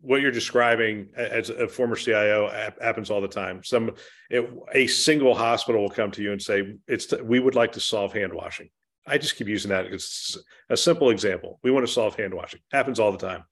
[0.00, 2.48] What you're describing as a former CIO
[2.80, 3.62] happens all the time.
[3.64, 3.92] Some
[4.30, 7.80] it, a single hospital will come to you and say, "It's we would like to
[7.80, 8.70] solve hand washing."
[9.06, 9.86] I just keep using that.
[9.86, 11.58] It's a simple example.
[11.62, 12.60] We want to solve hand washing.
[12.70, 13.44] Happens all the time.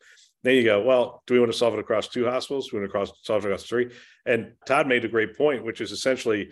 [0.44, 2.68] Then you go, well, do we want to solve it across two hospitals?
[2.68, 3.90] Do we want to solve it across three?
[4.24, 6.51] And Todd made a great point, which is essentially,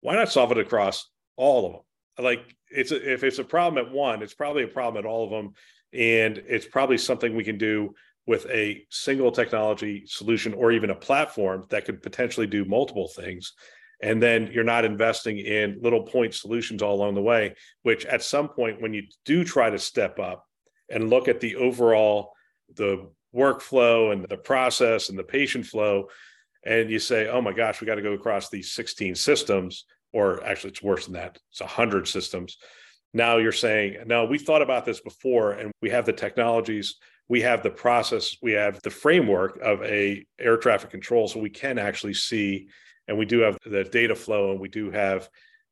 [0.00, 1.82] why not solve it across all of them?
[2.24, 5.24] Like it's a, if it's a problem at one, it's probably a problem at all
[5.24, 5.54] of them,
[5.92, 7.94] and it's probably something we can do
[8.26, 13.52] with a single technology solution or even a platform that could potentially do multiple things.
[14.00, 18.22] And then you're not investing in little point solutions all along the way which at
[18.22, 20.44] some point when you do try to step up
[20.90, 22.32] and look at the overall
[22.74, 26.08] the workflow and the process and the patient flow
[26.64, 30.44] and you say oh my gosh we got to go across these 16 systems or
[30.44, 32.58] actually it's worse than that it's 100 systems.
[33.14, 36.96] Now you're saying no we thought about this before and we have the technologies
[37.28, 41.50] we have the process we have the framework of a air traffic control so we
[41.50, 42.68] can actually see
[43.08, 45.28] and we do have the data flow and we do have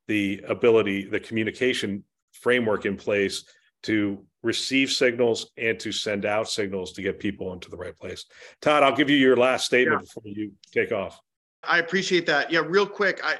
[0.07, 3.45] the ability the communication framework in place
[3.83, 8.25] to receive signals and to send out signals to get people into the right place.
[8.61, 10.05] Todd i'll give you your last statement yeah.
[10.05, 11.19] before you take off.
[11.63, 12.51] I appreciate that.
[12.51, 13.35] Yeah real quick i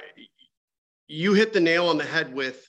[1.08, 2.66] you hit the nail on the head with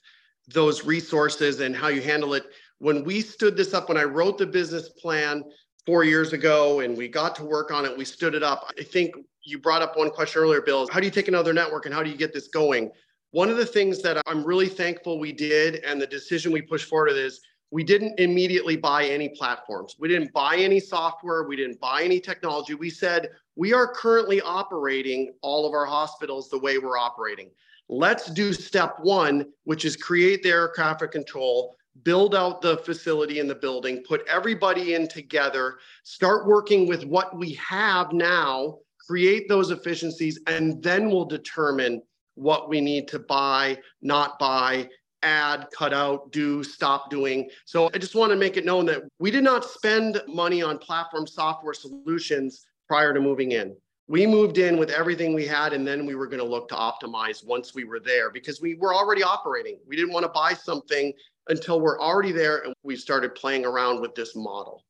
[0.48, 2.44] those resources and how you handle it
[2.78, 5.42] when we stood this up when i wrote the business plan
[5.86, 8.82] four years ago and we got to work on it we stood it up i
[8.82, 10.82] think you brought up one question earlier, Bill.
[10.82, 12.90] is How do you take another network and how do you get this going?
[13.30, 16.88] One of the things that I'm really thankful we did and the decision we pushed
[16.88, 19.96] forward is we didn't immediately buy any platforms.
[19.98, 21.42] We didn't buy any software.
[21.42, 22.74] We didn't buy any technology.
[22.74, 27.50] We said, we are currently operating all of our hospitals the way we're operating.
[27.88, 33.38] Let's do step one, which is create the air traffic control, build out the facility
[33.38, 39.48] in the building, put everybody in together, start working with what we have now create
[39.48, 42.02] those efficiencies, and then we'll determine
[42.34, 44.88] what we need to buy, not buy,
[45.22, 47.48] add, cut out, do, stop doing.
[47.64, 50.78] So I just want to make it known that we did not spend money on
[50.78, 53.76] platform software solutions prior to moving in.
[54.06, 56.74] We moved in with everything we had, and then we were going to look to
[56.74, 59.78] optimize once we were there because we were already operating.
[59.86, 61.12] We didn't want to buy something
[61.48, 64.84] until we're already there and we started playing around with this model.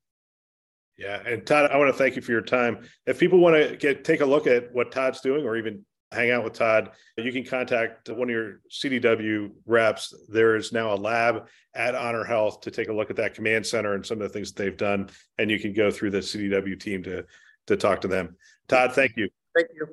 [0.96, 2.86] Yeah, and Todd, I want to thank you for your time.
[3.06, 6.30] If people want to get take a look at what Todd's doing, or even hang
[6.30, 10.14] out with Todd, you can contact one of your CDW reps.
[10.28, 13.94] There is now a lab at HonorHealth to take a look at that command center
[13.94, 16.78] and some of the things that they've done, and you can go through the CDW
[16.78, 17.24] team to
[17.66, 18.36] to talk to them.
[18.68, 19.28] Todd, thank you.
[19.54, 19.86] Thank you.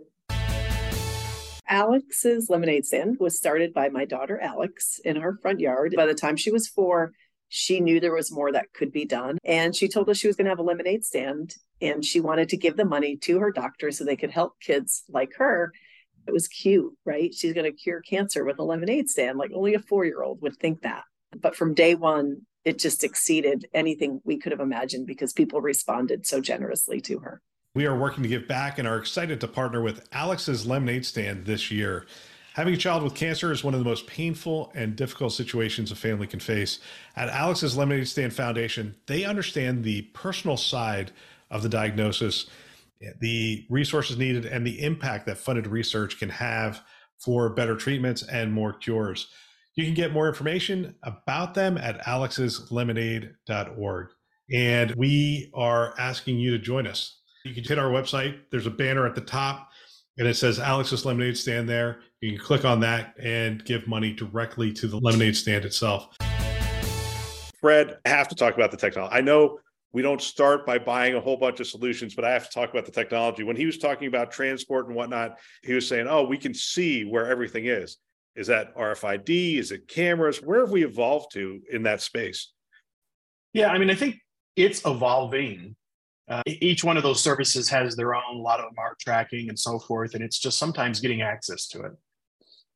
[1.72, 5.94] Alex's lemonade stand was started by my daughter Alex in her front yard.
[5.96, 7.14] By the time she was four,
[7.48, 9.38] she knew there was more that could be done.
[9.46, 12.50] And she told us she was going to have a lemonade stand and she wanted
[12.50, 15.72] to give the money to her doctor so they could help kids like her.
[16.28, 17.34] It was cute, right?
[17.34, 19.38] She's going to cure cancer with a lemonade stand.
[19.38, 21.04] Like only a four year old would think that.
[21.40, 26.28] But from day one, it just exceeded anything we could have imagined because people responded
[26.28, 27.42] so generously to her.
[27.74, 31.46] We are working to give back and are excited to partner with Alex's Lemonade Stand
[31.46, 32.06] this year.
[32.56, 35.96] Having a child with cancer is one of the most painful and difficult situations a
[35.96, 36.80] family can face.
[37.16, 41.14] At Alex's Lemonade Stand Foundation, they understand the personal side
[41.50, 42.48] of the diagnosis,
[43.22, 46.82] the resources needed, and the impact that funded research can have
[47.20, 49.30] for better treatments and more cures.
[49.76, 54.08] You can get more information about them at alexslemonade.org.
[54.54, 57.21] And we are asking you to join us.
[57.44, 58.40] You can hit our website.
[58.52, 59.72] There's a banner at the top
[60.18, 62.02] and it says Alex's Lemonade Stand there.
[62.20, 66.16] You can click on that and give money directly to the lemonade stand itself.
[67.60, 69.16] Fred, I have to talk about the technology.
[69.16, 69.60] I know
[69.94, 72.70] we don't start by buying a whole bunch of solutions, but I have to talk
[72.70, 73.44] about the technology.
[73.44, 77.04] When he was talking about transport and whatnot, he was saying, oh, we can see
[77.04, 77.98] where everything is.
[78.36, 79.58] Is that RFID?
[79.58, 80.42] Is it cameras?
[80.42, 82.52] Where have we evolved to in that space?
[83.54, 84.18] Yeah, I mean, I think
[84.56, 85.76] it's evolving
[86.32, 89.50] uh, each one of those services has their own, a lot of them are tracking
[89.50, 90.16] and so forth.
[90.16, 91.92] And it's just sometimes getting access to it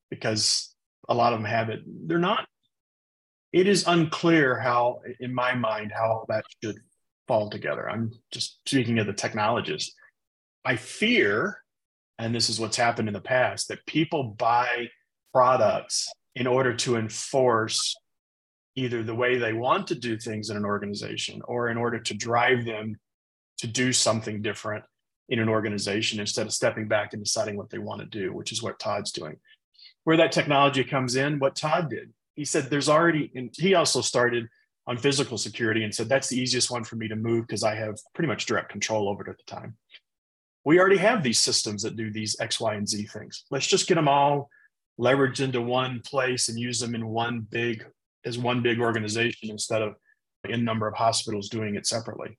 [0.10, 0.76] because
[1.08, 1.80] a lot of them have it.
[1.86, 2.48] They're not,
[3.54, 6.76] it is unclear how, in my mind, how that should
[7.30, 7.90] fall together.
[7.90, 9.96] I'm just speaking of the technologists.
[10.66, 11.62] I fear,
[12.20, 14.90] and this is what's happened in the past, that people buy
[15.34, 17.96] products in order to enforce
[18.76, 22.14] either the way they want to do things in an organization or in order to
[22.14, 22.98] drive them
[23.58, 24.84] to do something different
[25.30, 28.52] in an organization instead of stepping back and deciding what they want to do, which
[28.52, 29.38] is what Todd's doing.
[30.04, 34.02] Where that technology comes in, what Todd did, he said there's already, and he also
[34.02, 34.48] started
[34.88, 37.76] on physical security and said that's the easiest one for me to move because I
[37.76, 39.78] have pretty much direct control over it at the time.
[40.64, 43.46] We already have these systems that do these X, Y, and Z things.
[43.50, 44.50] Let's just get them all
[45.00, 47.86] leveraged into one place and use them in one big
[48.26, 49.96] as one big organization instead of
[50.48, 52.38] in number of hospitals doing it separately.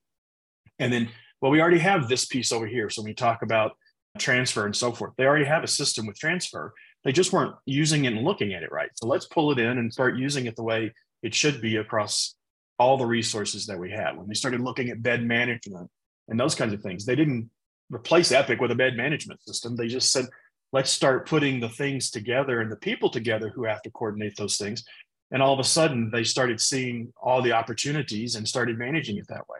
[0.79, 1.09] And then,
[1.41, 2.91] well, we already have this piece over here.
[2.91, 3.77] So when we talk about
[4.19, 6.73] transfer and so forth, they already have a system with transfer.
[7.05, 8.91] They just weren't using it and looking at it right.
[8.95, 12.35] So let's pull it in and start using it the way it should be across
[12.79, 14.17] all the resources that we have.
[14.17, 15.91] When they started looking at bed management
[16.29, 17.51] and those kinds of things, they didn't
[17.91, 19.77] replace Epic with a bed management system.
[19.77, 20.27] They just said,
[20.73, 24.57] let's start putting the things together and the people together who have to coordinate those
[24.57, 24.85] things.
[25.31, 29.27] And all of a sudden, they started seeing all the opportunities and started managing it
[29.29, 29.59] that way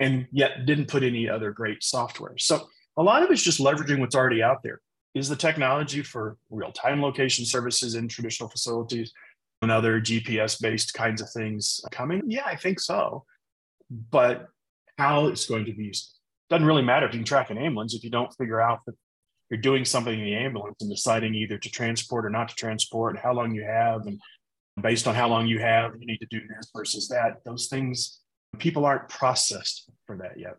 [0.00, 2.36] and yet didn't put any other great software.
[2.38, 4.80] So a lot of it's just leveraging what's already out there.
[5.14, 9.12] Is the technology for real time location services in traditional facilities
[9.62, 12.22] and other GPS based kinds of things coming?
[12.26, 13.24] Yeah, I think so.
[14.10, 14.48] But
[14.98, 16.16] how it's going to be used
[16.48, 18.94] doesn't really matter if you can track an ambulance if you don't figure out that
[19.50, 23.18] you're doing something in the ambulance and deciding either to transport or not to transport
[23.18, 24.20] how long you have and
[24.80, 28.20] based on how long you have you need to do this versus that those things
[28.58, 30.56] people aren't processed for that yet.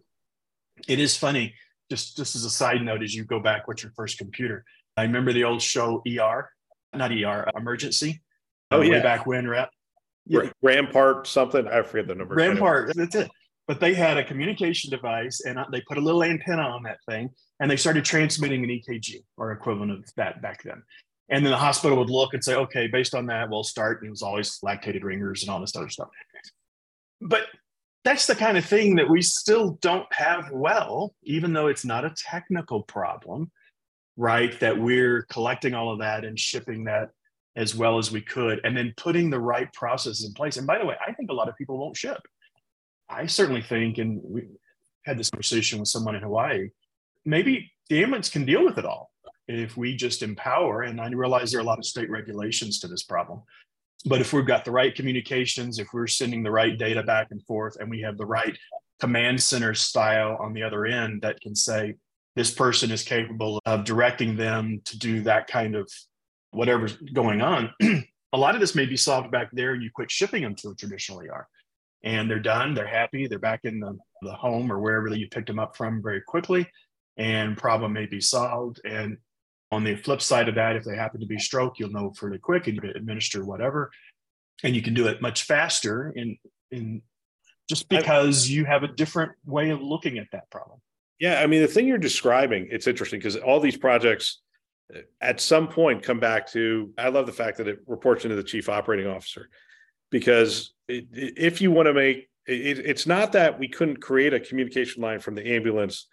[0.88, 1.54] It is funny,
[1.89, 4.65] just, just as a side note, as you go back, what's your first computer?
[4.97, 6.49] I remember the old show ER,
[6.93, 8.21] not ER, Emergency.
[8.71, 8.91] Oh, uh, yeah.
[8.91, 9.69] Way back when, right?
[10.25, 10.49] Yeah.
[10.62, 11.67] Rampart something.
[11.67, 12.36] I forget the number.
[12.36, 13.30] Rampart, that's it.
[13.67, 17.30] But they had a communication device and they put a little antenna on that thing
[17.60, 20.82] and they started transmitting an EKG or equivalent of that back then.
[21.30, 24.01] And then the hospital would look and say, okay, based on that, we'll start.
[24.01, 26.10] And it was always lactated ringers and all this other stuff.
[27.21, 27.45] But
[28.03, 32.06] that's the kind of thing that we still don't have well, even though it's not
[32.06, 33.52] a technical problem,
[34.17, 34.60] right?
[34.60, 37.10] That we're collecting all of that and shipping that
[37.56, 40.58] as well as we could, and then putting the right processes in place.
[40.58, 42.21] And by the way, I think a lot of people won't ship.
[43.10, 44.43] I certainly think, and we
[45.06, 46.69] had this conversation with someone in Hawaii,
[47.25, 49.12] maybe the ambulance can deal with it all
[49.47, 50.83] if we just empower.
[50.83, 53.41] And I realize there are a lot of state regulations to this problem,
[54.06, 57.43] but if we've got the right communications, if we're sending the right data back and
[57.45, 58.58] forth, and we have the right
[58.99, 61.95] command center style on the other end that can say,
[62.35, 65.91] this person is capable of directing them to do that kind of
[66.52, 67.73] whatever's going on.
[68.33, 70.69] a lot of this may be solved back there and you quit shipping them to
[70.69, 71.47] a traditional ER.
[72.04, 72.73] and they're done.
[72.73, 73.27] They're happy.
[73.27, 76.21] They're back in the, the home or wherever that you picked them up from very
[76.21, 76.67] quickly,
[77.17, 78.79] and problem may be solved.
[78.85, 79.17] And
[79.72, 82.38] on the flip side of that, if they happen to be stroke, you'll know fairly
[82.38, 83.92] quick and you can administer whatever,
[84.63, 86.38] and you can do it much faster in
[86.72, 87.02] in
[87.69, 90.80] just because you have a different way of looking at that problem.
[91.19, 94.42] Yeah, I mean the thing you're describing, it's interesting because all these projects
[94.94, 98.36] uh, at some point come back to I love the fact that it reports into
[98.36, 99.50] the chief operating officer
[100.10, 104.40] because it, if you want to make it, it's not that we couldn't create a
[104.40, 106.08] communication line from the ambulance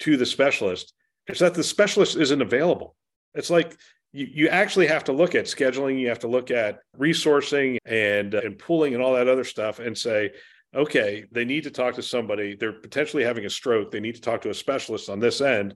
[0.00, 0.92] to the specialist
[1.28, 2.96] it's that the specialist isn't available
[3.34, 3.76] it's like
[4.12, 8.34] you, you actually have to look at scheduling you have to look at resourcing and
[8.34, 10.30] uh, and pooling and all that other stuff and say
[10.74, 14.20] okay they need to talk to somebody they're potentially having a stroke they need to
[14.20, 15.74] talk to a specialist on this end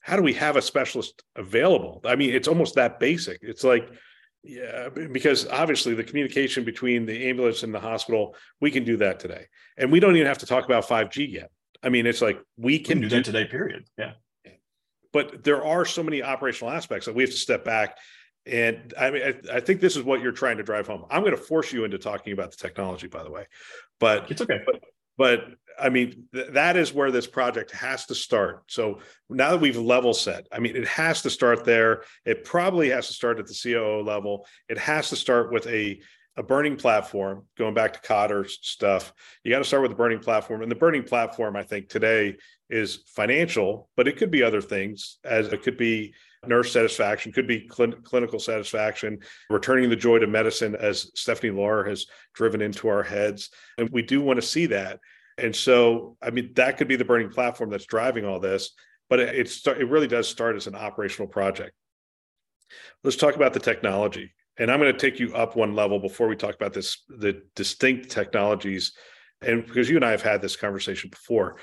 [0.00, 3.90] how do we have a specialist available i mean it's almost that basic it's like
[4.46, 9.18] yeah, because obviously the communication between the ambulance and the hospital, we can do that
[9.18, 9.46] today.
[9.76, 11.50] And we don't even have to talk about 5G yet.
[11.82, 13.86] I mean, it's like we can, we can do, do that today, period.
[13.98, 14.12] Yeah.
[15.12, 17.96] But there are so many operational aspects that we have to step back.
[18.44, 21.04] And I mean, I, I think this is what you're trying to drive home.
[21.10, 23.46] I'm going to force you into talking about the technology, by the way.
[23.98, 24.60] But it's okay.
[24.64, 24.82] But,
[25.18, 25.44] but
[25.78, 28.64] I mean, th- that is where this project has to start.
[28.68, 32.02] So now that we've level set, I mean, it has to start there.
[32.24, 34.46] It probably has to start at the COO level.
[34.68, 36.00] It has to start with a
[36.36, 37.44] a burning platform.
[37.56, 40.62] Going back to Kotter's stuff, you got to start with the burning platform.
[40.62, 42.36] And the burning platform, I think, today
[42.68, 45.18] is financial, but it could be other things.
[45.24, 46.14] As it could be
[46.46, 49.18] nurse satisfaction, could be cl- clinical satisfaction,
[49.50, 53.50] returning the joy to medicine, as Stephanie Lahr has driven into our heads.
[53.78, 55.00] And we do want to see that.
[55.38, 58.70] And so, I mean, that could be the burning platform that's driving all this,
[59.10, 61.72] but it, it's, it really does start as an operational project.
[63.04, 64.32] Let's talk about the technology.
[64.58, 67.42] And I'm going to take you up one level before we talk about this, the
[67.54, 68.92] distinct technologies.
[69.42, 71.58] And because you and I have had this conversation before,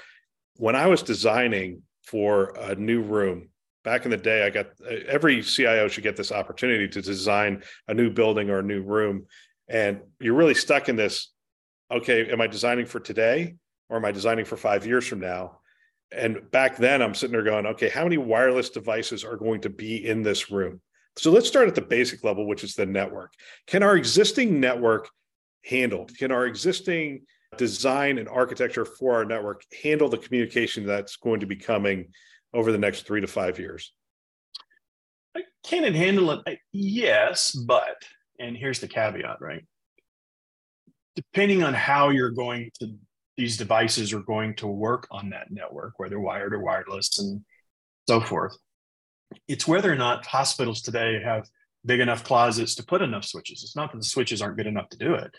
[0.58, 3.50] when I was designing for a new room
[3.84, 4.68] back in the day, I got
[5.08, 9.26] every CIO should get this opportunity to design a new building or a new room.
[9.68, 11.34] And you're really stuck in this
[11.92, 13.56] okay, am I designing for today
[13.90, 15.60] or am I designing for five years from now?
[16.12, 19.70] And back then, I'm sitting there going, okay, how many wireless devices are going to
[19.70, 20.82] be in this room?
[21.18, 23.34] So let's start at the basic level, which is the network.
[23.68, 25.10] Can our existing network
[25.64, 26.08] handle?
[26.18, 27.26] Can our existing
[27.58, 32.08] design and architecture for our network handle the communication that's going to be coming
[32.54, 33.94] over the next three to five years?
[35.64, 36.60] Can it handle it?
[36.72, 38.04] Yes, but,
[38.40, 39.64] and here's the caveat, right?
[41.16, 42.96] depending on how you're going to
[43.36, 47.42] these devices are going to work on that network, whether wired or wireless and
[48.08, 48.56] so forth.
[49.48, 51.48] It's whether or not hospitals today have
[51.84, 53.64] big enough closets to put enough switches.
[53.64, 55.34] It's not that the switches aren't good enough to do it,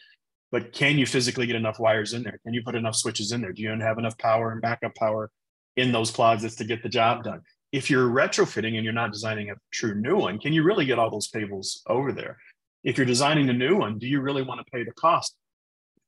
[0.55, 2.38] but can you physically get enough wires in there?
[2.44, 3.52] Can you put enough switches in there?
[3.52, 5.32] Do you have enough power and backup power
[5.76, 7.40] in those closets to get the job done?
[7.72, 10.96] If you're retrofitting and you're not designing a true new one, can you really get
[10.96, 12.38] all those cables over there?
[12.84, 15.34] If you're designing a new one, do you really want to pay the cost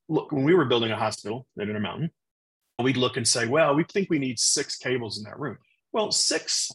[0.08, 2.10] look, when we were building a hospital in a mountain,
[2.80, 5.58] we'd look and say, well, we think we need six cables in that room.
[5.92, 6.70] Well, six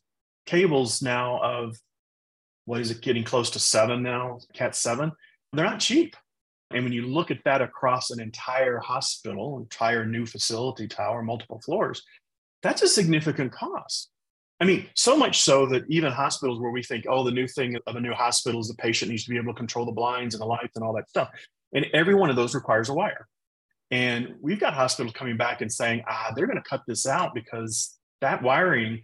[0.45, 1.77] cables now of
[2.65, 5.11] what is it getting close to seven now, Cat 7,
[5.53, 6.15] they're not cheap.
[6.73, 11.59] And when you look at that across an entire hospital, entire new facility tower, multiple
[11.59, 12.03] floors,
[12.63, 14.09] that's a significant cost.
[14.59, 17.77] I mean, so much so that even hospitals where we think, oh, the new thing
[17.87, 20.35] of a new hospital is the patient needs to be able to control the blinds
[20.35, 21.29] and the lights and all that stuff.
[21.73, 23.27] And every one of those requires a wire.
[23.89, 27.33] And we've got hospitals coming back and saying, ah, they're going to cut this out
[27.33, 29.01] because that wiring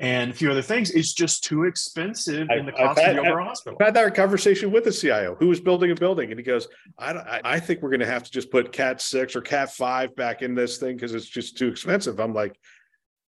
[0.00, 3.30] and a few other things It's just too expensive in the cost had, of the
[3.30, 3.78] overall hospital.
[3.80, 6.68] I had that conversation with the CIO who was building a building, and he goes,
[6.98, 10.14] "I, I think we're going to have to just put Cat six or Cat five
[10.14, 12.58] back in this thing because it's just too expensive." I'm like,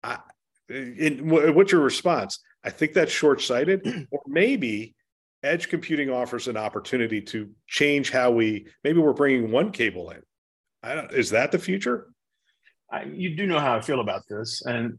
[0.02, 0.18] I,
[0.68, 4.94] in, "What's your response?" I think that's short sighted, or maybe
[5.42, 10.20] edge computing offers an opportunity to change how we maybe we're bringing one cable in
[10.82, 12.08] I don't, is that the future
[12.92, 14.98] I, you do know how i feel about this and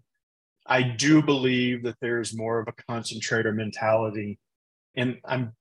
[0.71, 4.39] i do believe that there's more of a concentrator mentality
[4.95, 5.53] and i'm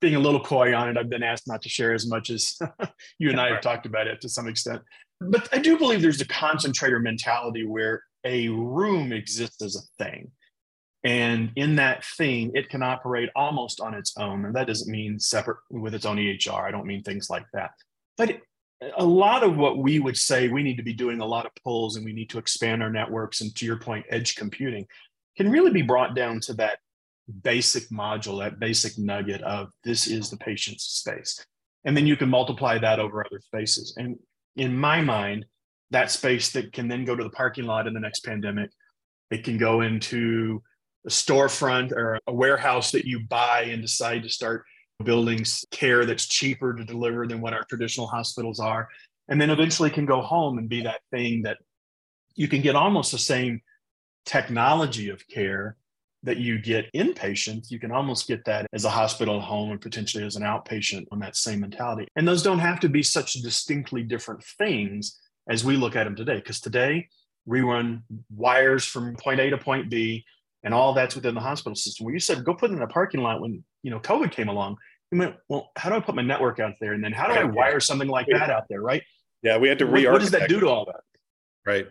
[0.00, 2.58] being a little coy on it i've been asked not to share as much as
[3.18, 4.80] you and i have talked about it to some extent
[5.20, 10.30] but i do believe there's a concentrator mentality where a room exists as a thing
[11.02, 14.44] and in that thing, it can operate almost on its own.
[14.44, 16.62] And that doesn't mean separate with its own EHR.
[16.62, 17.70] I don't mean things like that.
[18.18, 18.40] But
[18.96, 21.52] a lot of what we would say we need to be doing a lot of
[21.62, 24.86] pulls and we need to expand our networks and to your point, edge computing
[25.36, 26.78] can really be brought down to that
[27.42, 31.44] basic module, that basic nugget of this is the patient's space.
[31.84, 33.94] And then you can multiply that over other spaces.
[33.96, 34.18] And
[34.56, 35.46] in my mind,
[35.90, 38.70] that space that can then go to the parking lot in the next pandemic.
[39.30, 40.62] It can go into
[41.06, 44.64] a storefront or a warehouse that you buy and decide to start
[45.04, 48.88] building care that's cheaper to deliver than what our traditional hospitals are.
[49.28, 51.58] And then eventually can go home and be that thing that
[52.34, 53.60] you can get almost the same
[54.24, 55.76] technology of care
[56.22, 59.80] that you get inpatient, you can almost get that as a hospital at home and
[59.80, 62.06] potentially as an outpatient on that same mentality.
[62.16, 66.14] And those don't have to be such distinctly different things as we look at them
[66.14, 66.36] today.
[66.36, 67.08] Because today
[67.46, 68.02] we run
[68.34, 70.24] wires from point A to point B,
[70.62, 72.04] and all that's within the hospital system.
[72.04, 74.76] Where you said go put in a parking lot when you know COVID came along,
[75.18, 76.92] went, well, how do I put my network out there?
[76.92, 79.02] And then how do I wire something like that out there, right?
[79.42, 81.00] Yeah, we had to re What, what does that do to all that?
[81.66, 81.88] Right.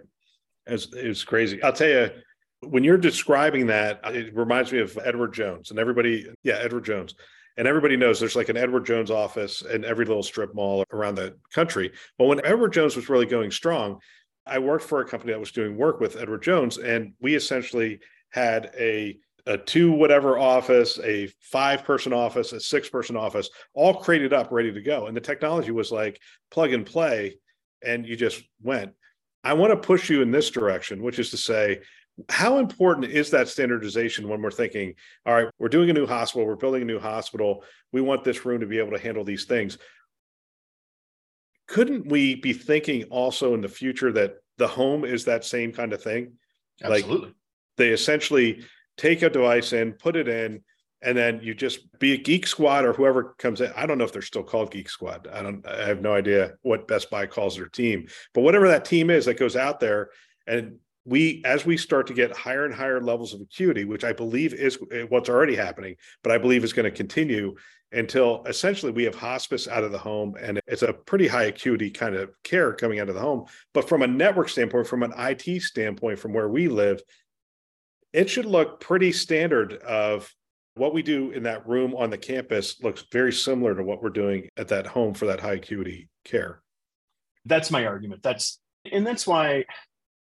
[0.68, 1.62] It's, it's crazy.
[1.64, 2.10] I'll tell you,
[2.62, 7.16] when you're describing that, it reminds me of Edward Jones and everybody, yeah, Edward Jones.
[7.58, 11.16] And everybody knows there's like an Edward Jones office in every little strip mall around
[11.16, 11.92] the country.
[12.18, 14.00] But when Edward Jones was really going strong,
[14.46, 18.00] I worked for a company that was doing work with Edward Jones, and we essentially
[18.30, 19.18] had a
[19.50, 24.52] a two whatever office, a five person office, a six person office, all crated up,
[24.52, 25.08] ready to go.
[25.08, 26.22] And the technology was like
[26.52, 27.40] plug and play,
[27.84, 28.94] and you just went.
[29.44, 31.80] I want to push you in this direction, which is to say,
[32.30, 34.94] how important is that standardization when we're thinking,
[35.26, 38.46] all right, we're doing a new hospital, we're building a new hospital, we want this
[38.46, 39.80] room to be able to handle these things?
[41.68, 45.94] Couldn't we be thinking also in the future that the home is that same kind
[45.94, 46.34] of thing?
[46.84, 47.28] Absolutely.
[47.28, 47.36] Like
[47.78, 48.64] they essentially
[49.00, 50.62] take a device in, put it in,
[51.02, 53.72] and then you just be a geek squad or whoever comes in.
[53.76, 55.28] I don't know if they're still called geek squad.
[55.32, 58.08] I don't I have no idea what Best Buy calls their team.
[58.34, 60.10] But whatever that team is that goes out there
[60.46, 64.12] and we as we start to get higher and higher levels of acuity, which I
[64.12, 67.56] believe is eh, what's already happening, but I believe is going to continue
[67.92, 71.90] until essentially we have hospice out of the home and it's a pretty high acuity
[71.90, 73.46] kind of care coming out of the home.
[73.74, 77.02] But from a network standpoint, from an IT standpoint, from where we live,
[78.14, 80.32] it should look pretty standard of
[80.76, 84.10] what we do in that room on the campus looks very similar to what we're
[84.10, 86.62] doing at that home for that high acuity care.
[87.46, 88.24] That's my argument.
[88.24, 88.60] That's
[88.92, 89.66] and that's why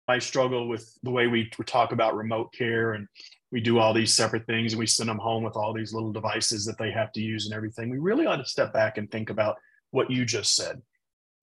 [0.08, 3.08] I struggle with the way we talk about remote care and
[3.52, 6.12] we do all these separate things and we send them home with all these little
[6.12, 7.90] devices that they have to use and everything.
[7.90, 9.58] We really ought to step back and think about
[9.92, 10.82] what you just said.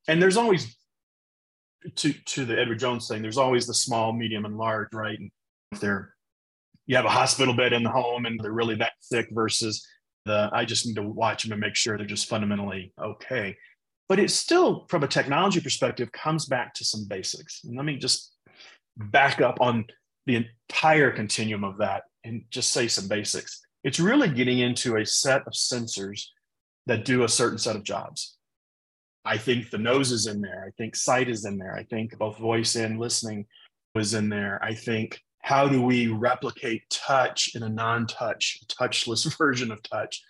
[0.09, 0.76] And there's always
[1.97, 5.18] to to the Edward Jones thing, there's always the small, medium, and large, right?
[5.18, 5.31] And
[5.72, 6.14] if they're
[6.91, 9.86] you have a hospital bed in the home and they're really that sick versus
[10.24, 13.57] the I just need to watch them and make sure they're just fundamentally okay.
[14.09, 17.61] But it still, from a technology perspective, comes back to some basics.
[17.62, 18.34] And let me just
[18.97, 19.84] back up on
[20.26, 23.61] the entire continuum of that and just say some basics.
[23.84, 26.24] It's really getting into a set of sensors
[26.86, 28.36] that do a certain set of jobs.
[29.24, 30.64] I think the nose is in there.
[30.66, 31.76] I think sight is in there.
[31.76, 33.47] I think both voice and listening
[33.95, 34.59] was in there.
[34.61, 40.22] I think how do we replicate touch in a non-touch touchless version of touch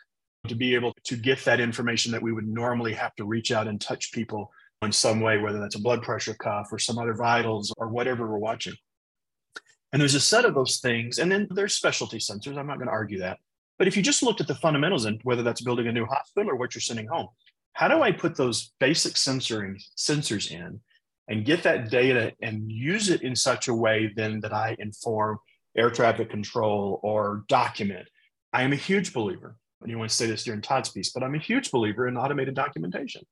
[0.48, 3.68] to be able to get that information that we would normally have to reach out
[3.68, 4.50] and touch people
[4.82, 8.26] in some way whether that's a blood pressure cuff or some other vitals or whatever
[8.26, 8.74] we're watching?
[9.92, 12.56] And there's a set of those things and then there's specialty sensors.
[12.56, 13.38] I'm not going to argue that.
[13.78, 16.50] But if you just looked at the fundamentals and whether that's building a new hospital
[16.50, 17.28] or what you're sending home
[17.72, 20.80] how do i put those basic sensoring sensors in
[21.30, 25.38] and get that data and use it in such a way then that I inform
[25.76, 28.08] air traffic control or document.
[28.52, 31.22] I am a huge believer, and you want to say this during Todd's piece, but
[31.22, 33.22] I'm a huge believer in automated documentation.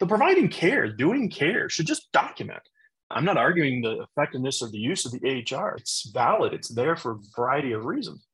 [0.00, 2.62] The providing care, doing care should just document.
[3.08, 5.78] I'm not arguing the effectiveness or the use of the EHR.
[5.78, 8.26] It's valid, it's there for a variety of reasons.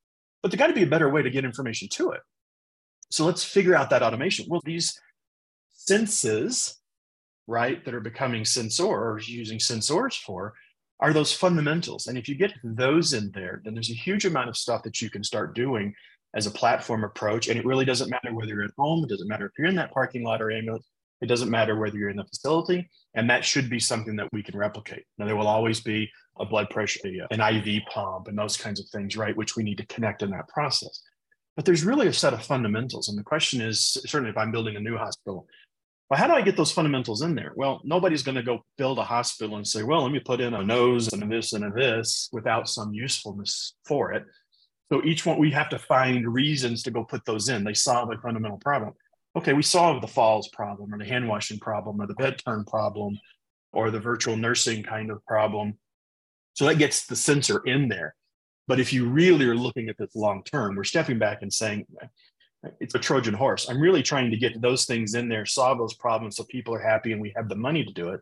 [0.43, 2.21] But there got to be a better way to get information to it.
[3.11, 4.47] So let's figure out that automation.
[4.49, 4.99] Well, these
[5.73, 6.81] senses
[7.47, 10.55] right, that are becoming sensors, using sensors for,
[11.01, 12.07] are those fundamentals.
[12.07, 15.03] And if you get those in there, then there's a huge amount of stuff that
[15.03, 15.95] you can start doing
[16.35, 17.49] as a platform approach.
[17.49, 19.77] And it really doesn't matter whether you're at home, it doesn't matter if you're in
[19.77, 20.87] that parking lot or ambulance,
[21.21, 22.89] it doesn't matter whether you're in the facility.
[23.15, 25.05] And that should be something that we can replicate.
[25.19, 28.81] Now, there will always be a blood pressure, uh, an IV pump, and those kinds
[28.81, 31.01] of things, right, which we need to connect in that process.
[31.57, 33.09] But there's really a set of fundamentals.
[33.09, 35.47] And the question is certainly if I'm building a new hospital,
[36.11, 37.53] well, how do I get those fundamentals in there?
[37.57, 40.55] Well, nobody's going to go build a hospital and say, well, let me put in
[40.55, 44.25] a nose and a this and a this without some usefulness for it.
[44.93, 47.65] So each one, we have to find reasons to go put those in.
[47.65, 48.93] They solve a fundamental problem.
[49.37, 52.65] Okay, we solve the falls problem or the hand washing problem or the bed turn
[52.65, 53.19] problem
[53.73, 55.79] or the virtual nursing kind of problem.
[56.53, 58.15] So that gets the sensor in there.
[58.69, 61.87] But if you really are looking at this long term, we're stepping back and saying,
[62.81, 63.69] it's a Trojan horse.
[63.69, 66.81] I'm really trying to get those things in there, solve those problems so people are
[66.81, 68.21] happy and we have the money to do it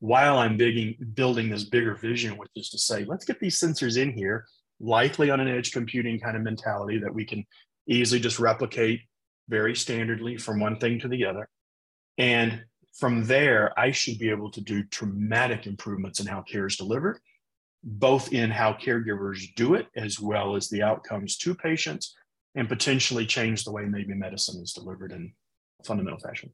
[0.00, 3.98] while I'm bigging, building this bigger vision, which is to say, let's get these sensors
[3.98, 4.46] in here,
[4.80, 7.44] likely on an edge computing kind of mentality that we can
[7.86, 9.00] easily just replicate
[9.48, 11.48] very standardly from one thing to the other.
[12.16, 12.64] And
[12.94, 17.18] from there, I should be able to do dramatic improvements in how care is delivered,
[17.84, 22.16] both in how caregivers do it, as well as the outcomes to patients,
[22.54, 25.32] and potentially change the way maybe medicine is delivered in
[25.84, 26.52] fundamental fashion.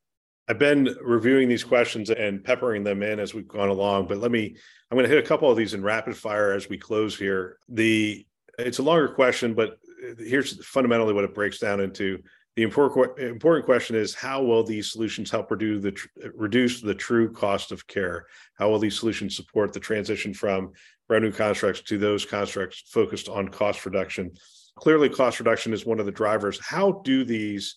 [0.49, 4.31] I've been reviewing these questions and peppering them in as we've gone along, but let
[4.31, 4.57] me,
[4.91, 7.59] I'm going to hit a couple of these in rapid fire as we close here.
[7.69, 8.25] The,
[8.59, 9.79] it's a longer question, but
[10.19, 12.23] here's fundamentally what it breaks down into.
[12.55, 17.31] The important important question is how will these solutions help reduce the reduce the true
[17.31, 18.27] cost of care?
[18.55, 20.73] How will these solutions support the transition from
[21.11, 24.33] revenue constructs to those constructs focused on cost reduction?
[24.77, 26.59] Clearly, cost reduction is one of the drivers.
[26.65, 27.77] How do these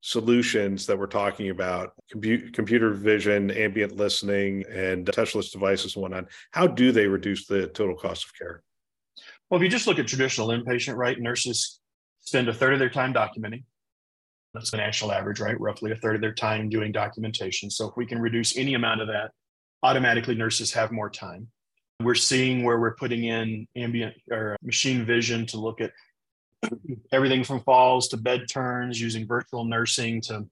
[0.00, 6.26] solutions that we're talking about, compu- computer vision, ambient listening, and touchless devices and whatnot,
[6.52, 8.62] how do they reduce the total cost of care?
[9.50, 11.80] Well, if you just look at traditional inpatient, right, nurses
[12.20, 13.64] spend a third of their time documenting,
[14.54, 15.58] that's the national average, right?
[15.60, 17.70] Roughly a third of their time doing documentation.
[17.70, 19.32] So if we can reduce any amount of that,
[19.82, 21.48] automatically nurses have more time.
[22.00, 25.92] We're seeing where we're putting in ambient or machine vision to look at
[27.12, 30.46] everything from falls to bed turns, using virtual nursing to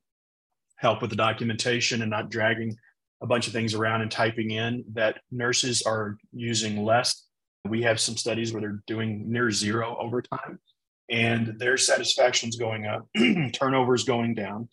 [0.76, 2.76] help with the documentation and not dragging
[3.22, 7.24] a bunch of things around and typing in that nurses are using less.
[7.66, 10.58] We have some studies where they're doing near zero overtime
[11.08, 13.06] and their satisfaction's going up,
[13.52, 14.68] turnover's going down.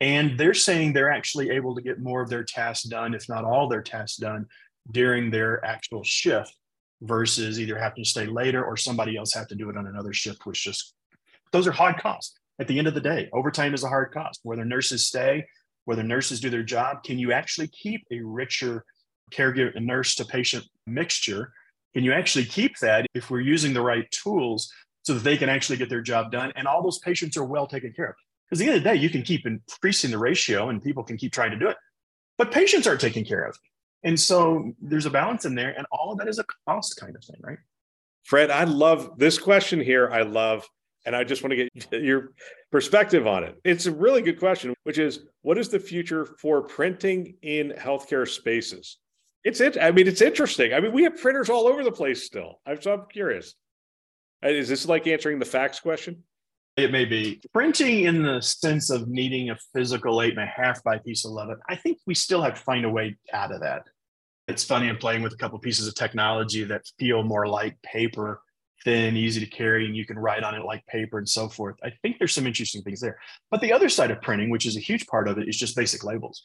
[0.00, 3.44] And they're saying they're actually able to get more of their tasks done, if not
[3.44, 4.46] all their tasks done,
[4.90, 6.54] during their actual shift
[7.02, 10.12] versus either having to stay later or somebody else have to do it on another
[10.12, 10.94] shift, which just
[11.52, 12.38] those are hard costs.
[12.58, 14.40] At the end of the day, overtime is a hard cost.
[14.42, 15.46] Whether nurses stay,
[15.86, 18.84] whether nurses do their job, can you actually keep a richer
[19.32, 21.52] caregiver and nurse to patient mixture?
[21.94, 24.70] Can you actually keep that if we're using the right tools
[25.02, 27.66] so that they can actually get their job done and all those patients are well
[27.66, 28.14] taken care of.
[28.48, 31.02] Because at the end of the day, you can keep increasing the ratio and people
[31.02, 31.76] can keep trying to do it,
[32.36, 33.56] but patients aren't taken care of.
[34.02, 37.14] And so there's a balance in there, and all of that is a cost kind
[37.14, 37.58] of thing, right?
[38.24, 40.08] Fred, I love this question here.
[40.10, 40.66] I love,
[41.04, 42.32] and I just want to get your
[42.70, 43.56] perspective on it.
[43.64, 48.28] It's a really good question, which is what is the future for printing in healthcare
[48.28, 48.98] spaces?
[49.44, 49.78] It's it.
[49.80, 50.74] I mean, it's interesting.
[50.74, 52.60] I mean, we have printers all over the place still.
[52.66, 53.54] I'm so I'm curious.
[54.44, 56.22] Uh, is this like answering the fax question?
[56.76, 60.82] It may be printing in the sense of needing a physical eight and a half
[60.82, 61.56] by piece 11.
[61.68, 63.82] I think we still have to find a way out of that.
[64.48, 68.40] It's funny, I'm playing with a couple pieces of technology that feel more like paper,
[68.84, 71.76] thin, easy to carry, and you can write on it like paper and so forth.
[71.84, 73.18] I think there's some interesting things there.
[73.50, 75.76] But the other side of printing, which is a huge part of it, is just
[75.76, 76.42] basic labels,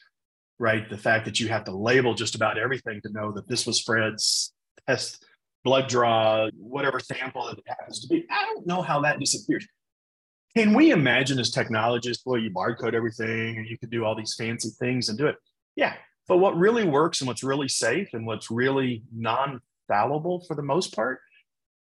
[0.58, 0.88] right?
[0.88, 3.80] The fact that you have to label just about everything to know that this was
[3.80, 4.52] Fred's
[4.86, 5.24] test
[5.64, 8.24] blood draw, whatever sample it happens to be.
[8.30, 9.66] I don't know how that disappears.
[10.56, 14.34] Can we imagine as technologists, well, you barcode everything and you could do all these
[14.38, 15.36] fancy things and do it?
[15.74, 15.92] Yeah.
[16.28, 20.62] But what really works and what's really safe and what's really non fallible for the
[20.62, 21.20] most part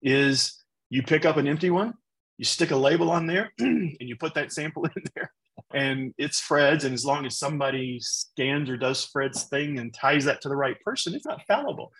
[0.02, 1.94] is you pick up an empty one,
[2.38, 5.32] you stick a label on there, and you put that sample in there,
[5.72, 6.84] and it's Fred's.
[6.84, 10.56] And as long as somebody scans or does Fred's thing and ties that to the
[10.56, 11.92] right person, it's not fallible.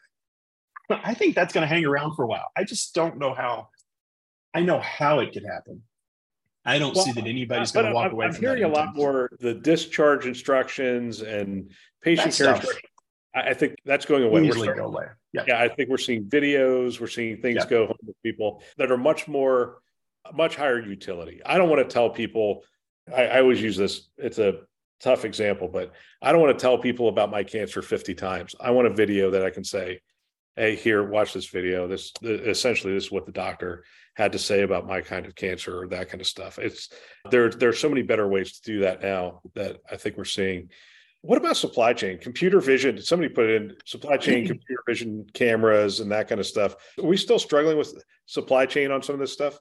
[0.89, 2.51] But I think that's going to hang around for a while.
[2.57, 3.69] I just don't know how.
[4.53, 5.83] I know how it could happen.
[6.67, 8.27] I don't well, see that anybody's going to walk I'm, away.
[8.27, 11.71] I'm hearing a lot more the discharge instructions and
[12.03, 12.83] patient care instructions.
[13.35, 14.47] I think that's going away.
[14.47, 15.07] Easily go away.
[15.33, 15.45] Yeah.
[15.47, 17.69] yeah, I think we're seeing videos, we're seeing things yeah.
[17.69, 19.83] go home with people that are much more,
[20.33, 21.43] much higher utility.
[21.45, 22.65] I don't want to tell people.
[23.15, 24.09] I, I always use this.
[24.17, 24.61] It's a
[25.01, 25.93] tough example, but
[26.23, 28.55] I don't want to tell people about my cancer 50 times.
[28.59, 30.01] I want a video that I can say,
[30.57, 31.87] hey here watch this video.
[31.87, 33.85] This essentially this is what the doctor
[34.15, 36.59] had to say about my kind of cancer or that kind of stuff.
[36.59, 36.89] It's
[37.31, 40.25] there there are so many better ways to do that now that i think we're
[40.25, 40.71] seeing.
[41.23, 42.19] What about supply chain?
[42.19, 46.77] Computer vision somebody put in supply chain computer vision cameras and that kind of stuff?
[46.99, 49.59] Are we still struggling with supply chain on some of this stuff?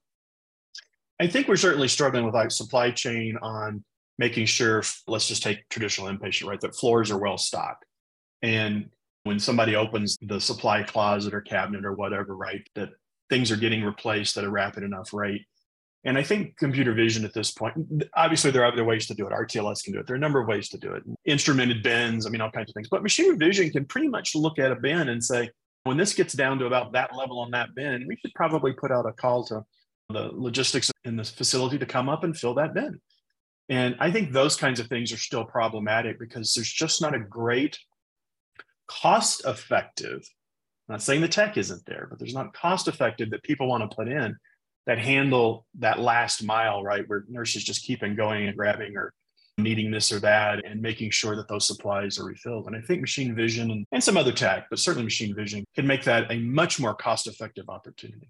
[1.19, 3.83] I think we're certainly struggling with like supply chain on
[4.17, 7.85] making sure let's just take traditional inpatient right that floors are well stocked.
[8.41, 8.89] And
[9.25, 12.89] when somebody opens the supply closet or cabinet or whatever, right, that
[13.27, 15.41] things are getting replaced at a rapid enough rate.
[16.03, 17.75] And I think computer vision at this point,
[18.15, 19.33] obviously there are other ways to do it.
[19.33, 20.05] RTLS can do it.
[20.05, 21.01] There are a number of ways to do it.
[21.27, 22.87] Instrumented bins, I mean, all kinds of things.
[22.87, 25.49] But machine vision can pretty much look at a bin and say,
[25.85, 28.91] when this gets down to about that level on that bin, we should probably put
[28.91, 29.63] out a call to
[30.09, 32.99] the logistics in the facility to come up and fill that bin.
[33.69, 37.19] And I think those kinds of things are still problematic because there's just not a
[37.19, 37.79] great
[38.87, 40.27] cost effective.
[40.87, 43.89] I'm not saying the tech isn't there, but there's not cost effective that people want
[43.89, 44.35] to put in
[44.85, 47.07] that handle that last mile, right?
[47.07, 49.13] Where nurses just keep on going and grabbing or
[49.57, 52.67] needing this or that and making sure that those supplies are refilled.
[52.67, 55.87] And I think machine vision and, and some other tech, but certainly machine vision can
[55.87, 58.29] make that a much more cost effective opportunity.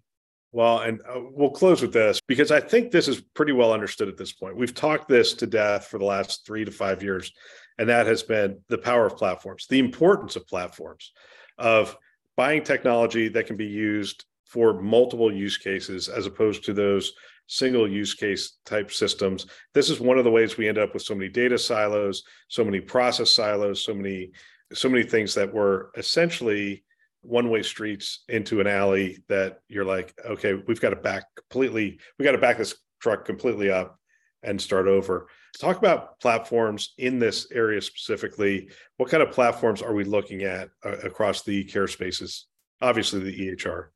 [0.51, 4.07] Well, and uh, we'll close with this because I think this is pretty well understood
[4.07, 4.55] at this point.
[4.55, 7.33] We've talked this to death for the last three to five years,
[7.77, 11.11] and that has been the power of platforms, the importance of platforms,
[11.57, 11.97] of
[12.37, 17.13] buying technology that can be used for multiple use cases as opposed to those
[17.47, 19.45] single use case type systems.
[19.73, 22.63] This is one of the ways we end up with so many data silos, so
[22.63, 24.31] many process silos, so many
[24.73, 26.83] so many things that were essentially
[27.21, 31.99] one way streets into an alley that you're like, okay, we've got to back completely,
[32.17, 33.99] we got to back this truck completely up
[34.45, 35.27] and start over.
[35.59, 38.69] Talk about platforms in this area specifically.
[38.97, 42.47] What kind of platforms are we looking at uh, across the care spaces?
[42.81, 43.87] Obviously, the EHR.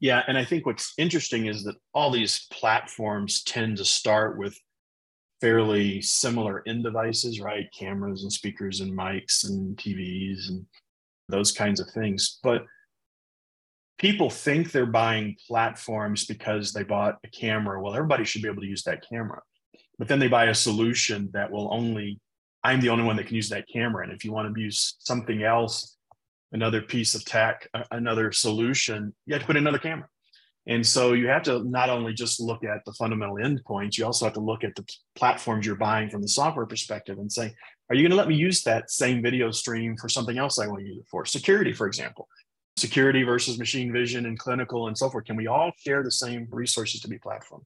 [0.00, 4.58] Yeah, and I think what's interesting is that all these platforms tend to start with
[5.40, 7.66] fairly similar end devices, right?
[7.78, 10.66] Cameras and speakers and mics and TVs and
[11.28, 12.38] those kinds of things.
[12.42, 12.64] But
[13.98, 17.80] people think they're buying platforms because they bought a camera.
[17.80, 19.40] Well, everybody should be able to use that camera.
[19.98, 22.20] But then they buy a solution that will only,
[22.62, 24.04] I'm the only one that can use that camera.
[24.04, 25.96] And if you want to use something else,
[26.52, 30.08] another piece of tech, another solution, you have to put another camera.
[30.68, 34.24] And so you have to not only just look at the fundamental endpoints, you also
[34.26, 34.84] have to look at the
[35.14, 37.54] platforms you're buying from the software perspective and say,
[37.88, 40.66] are you going to let me use that same video stream for something else I
[40.66, 41.24] want to use it for?
[41.24, 42.28] Security, for example.
[42.76, 45.24] Security versus machine vision and clinical and so forth.
[45.24, 47.62] Can we all share the same resources to be platform?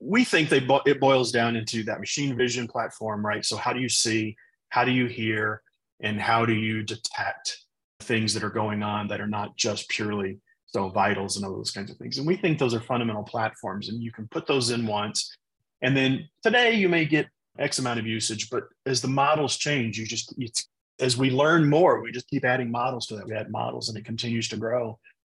[0.00, 3.44] We think they bo- it boils down into that machine vision platform, right?
[3.44, 4.36] So how do you see,
[4.68, 5.62] how do you hear,
[6.00, 7.58] and how do you detect
[8.00, 11.70] things that are going on that are not just purely so vitals and all those
[11.70, 12.18] kinds of things.
[12.18, 15.36] And we think those are fundamental platforms, and you can put those in once.
[15.82, 17.28] And then today you may get
[17.58, 20.68] X amount of usage, but as the models change, you just it's
[21.02, 23.26] as we learn more, we just keep adding models to that.
[23.26, 24.98] We add models and it continues to grow.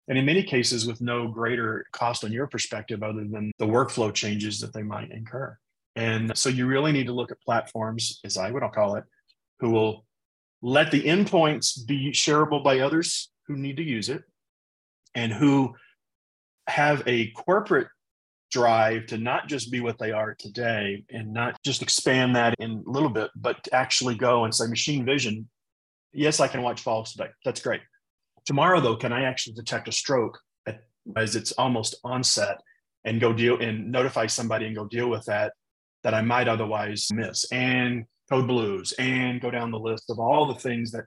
[0.10, 4.14] And in many cases, with no greater cost on your perspective other than the workflow
[4.14, 5.58] changes that they might incur.
[5.96, 9.06] And so you really need to look at platforms, as I would call it,
[9.60, 10.06] who will
[10.62, 14.24] let the endpoints be shareable by others who need to use it
[15.16, 15.76] and who
[16.68, 17.88] have a corporate
[18.52, 22.84] drive to not just be what they are today and not just expand that in
[22.86, 25.50] a little bit, but actually go and say machine vision.
[26.14, 27.30] Yes, I can watch falls today.
[27.44, 27.82] That's great.
[28.46, 30.82] Tomorrow, though, can I actually detect a stroke at,
[31.16, 32.58] as it's almost onset
[33.06, 35.54] and go deal and notify somebody and go deal with that
[36.04, 37.52] that I might otherwise miss?
[37.52, 41.06] And code blues and go down the list of all the things that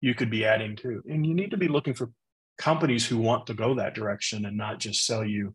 [0.00, 1.02] you could be adding to.
[1.08, 2.10] And you need to be looking for
[2.58, 5.54] companies who want to go that direction and not just sell you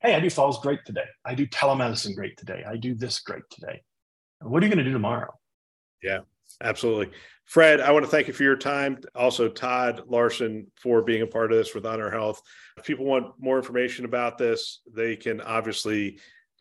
[0.00, 1.06] hey, I do falls great today.
[1.24, 2.64] I do telemedicine great today.
[2.66, 3.82] I do this great today.
[4.40, 5.32] What are you going to do tomorrow?
[6.02, 6.20] Yeah,
[6.60, 7.10] absolutely.
[7.44, 8.98] Fred, I want to thank you for your time.
[9.14, 12.38] Also, Todd Larson for being a part of this with HonorHealth.
[12.76, 16.18] If people want more information about this, they can obviously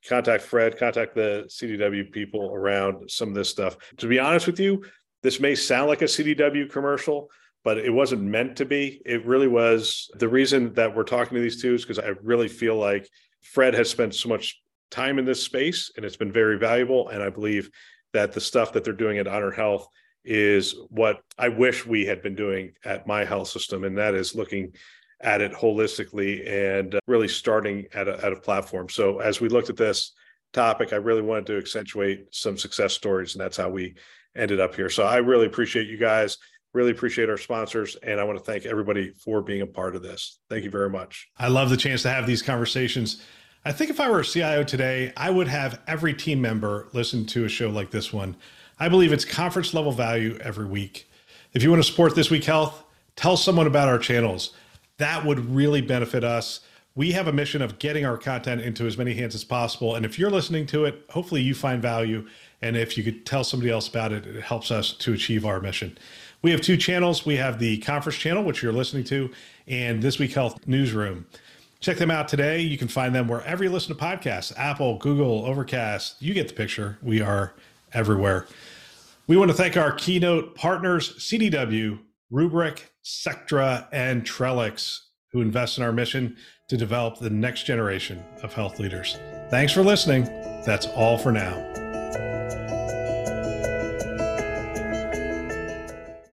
[0.08, 3.76] contact Fred, contact the CDW people around some of this stuff.
[3.98, 4.84] To be honest with you,
[5.24, 7.30] this may sound like a CDW commercial,
[7.64, 9.02] but it wasn't meant to be.
[9.06, 10.10] It really was.
[10.16, 13.10] The reason that we're talking to these two is because I really feel like
[13.42, 17.10] Fred has spent so much time in this space and it's been very valuable.
[17.10, 17.70] And I believe
[18.18, 19.86] that the stuff that they're doing at HonorHealth
[20.26, 23.84] is what I wish we had been doing at my health system.
[23.84, 24.74] And that is looking
[25.22, 28.90] at it holistically and uh, really starting at a, at a platform.
[28.90, 30.14] So as we looked at this
[30.52, 33.36] topic, I really wanted to accentuate some success stories.
[33.36, 33.94] And that's how we
[34.36, 34.90] ended up here.
[34.90, 36.40] So I really appreciate you guys.
[36.74, 40.04] Really appreciate our sponsors, and I want to thank everybody for being a part of
[40.04, 40.40] this.
[40.50, 41.28] Thank you very much.
[41.38, 43.24] I love the chance to have these conversations.
[43.68, 47.26] I think if I were a CIO today, I would have every team member listen
[47.26, 48.38] to a show like this one.
[48.80, 51.10] I believe it's conference level value every week.
[51.52, 52.82] If you want to support This Week Health,
[53.18, 54.54] tell someone about our channels.
[55.00, 56.62] That would really benefit us.
[56.96, 59.96] We have a mission of getting our content into as many hands as possible.
[59.96, 62.26] And if you're listening to it, hopefully you find value.
[62.62, 65.60] And if you could tell somebody else about it, it helps us to achieve our
[65.60, 65.98] mission.
[66.42, 67.26] We have two channels.
[67.26, 69.30] We have the conference channel, which you're listening to,
[69.68, 71.26] and This Week Health Newsroom.
[71.80, 72.62] Check them out today.
[72.62, 76.22] You can find them wherever you listen to podcasts Apple, Google, Overcast.
[76.22, 76.98] You get the picture.
[77.02, 77.54] We are
[77.94, 78.48] everywhere.
[79.28, 82.00] We want to thank our keynote partners, CDW,
[82.32, 85.00] Rubrik, Sectra, and Trellix,
[85.32, 86.38] who invest in our mission
[86.70, 89.18] to develop the next generation of health leaders.
[89.50, 90.26] Thanks for listening.
[90.66, 91.87] That's all for now.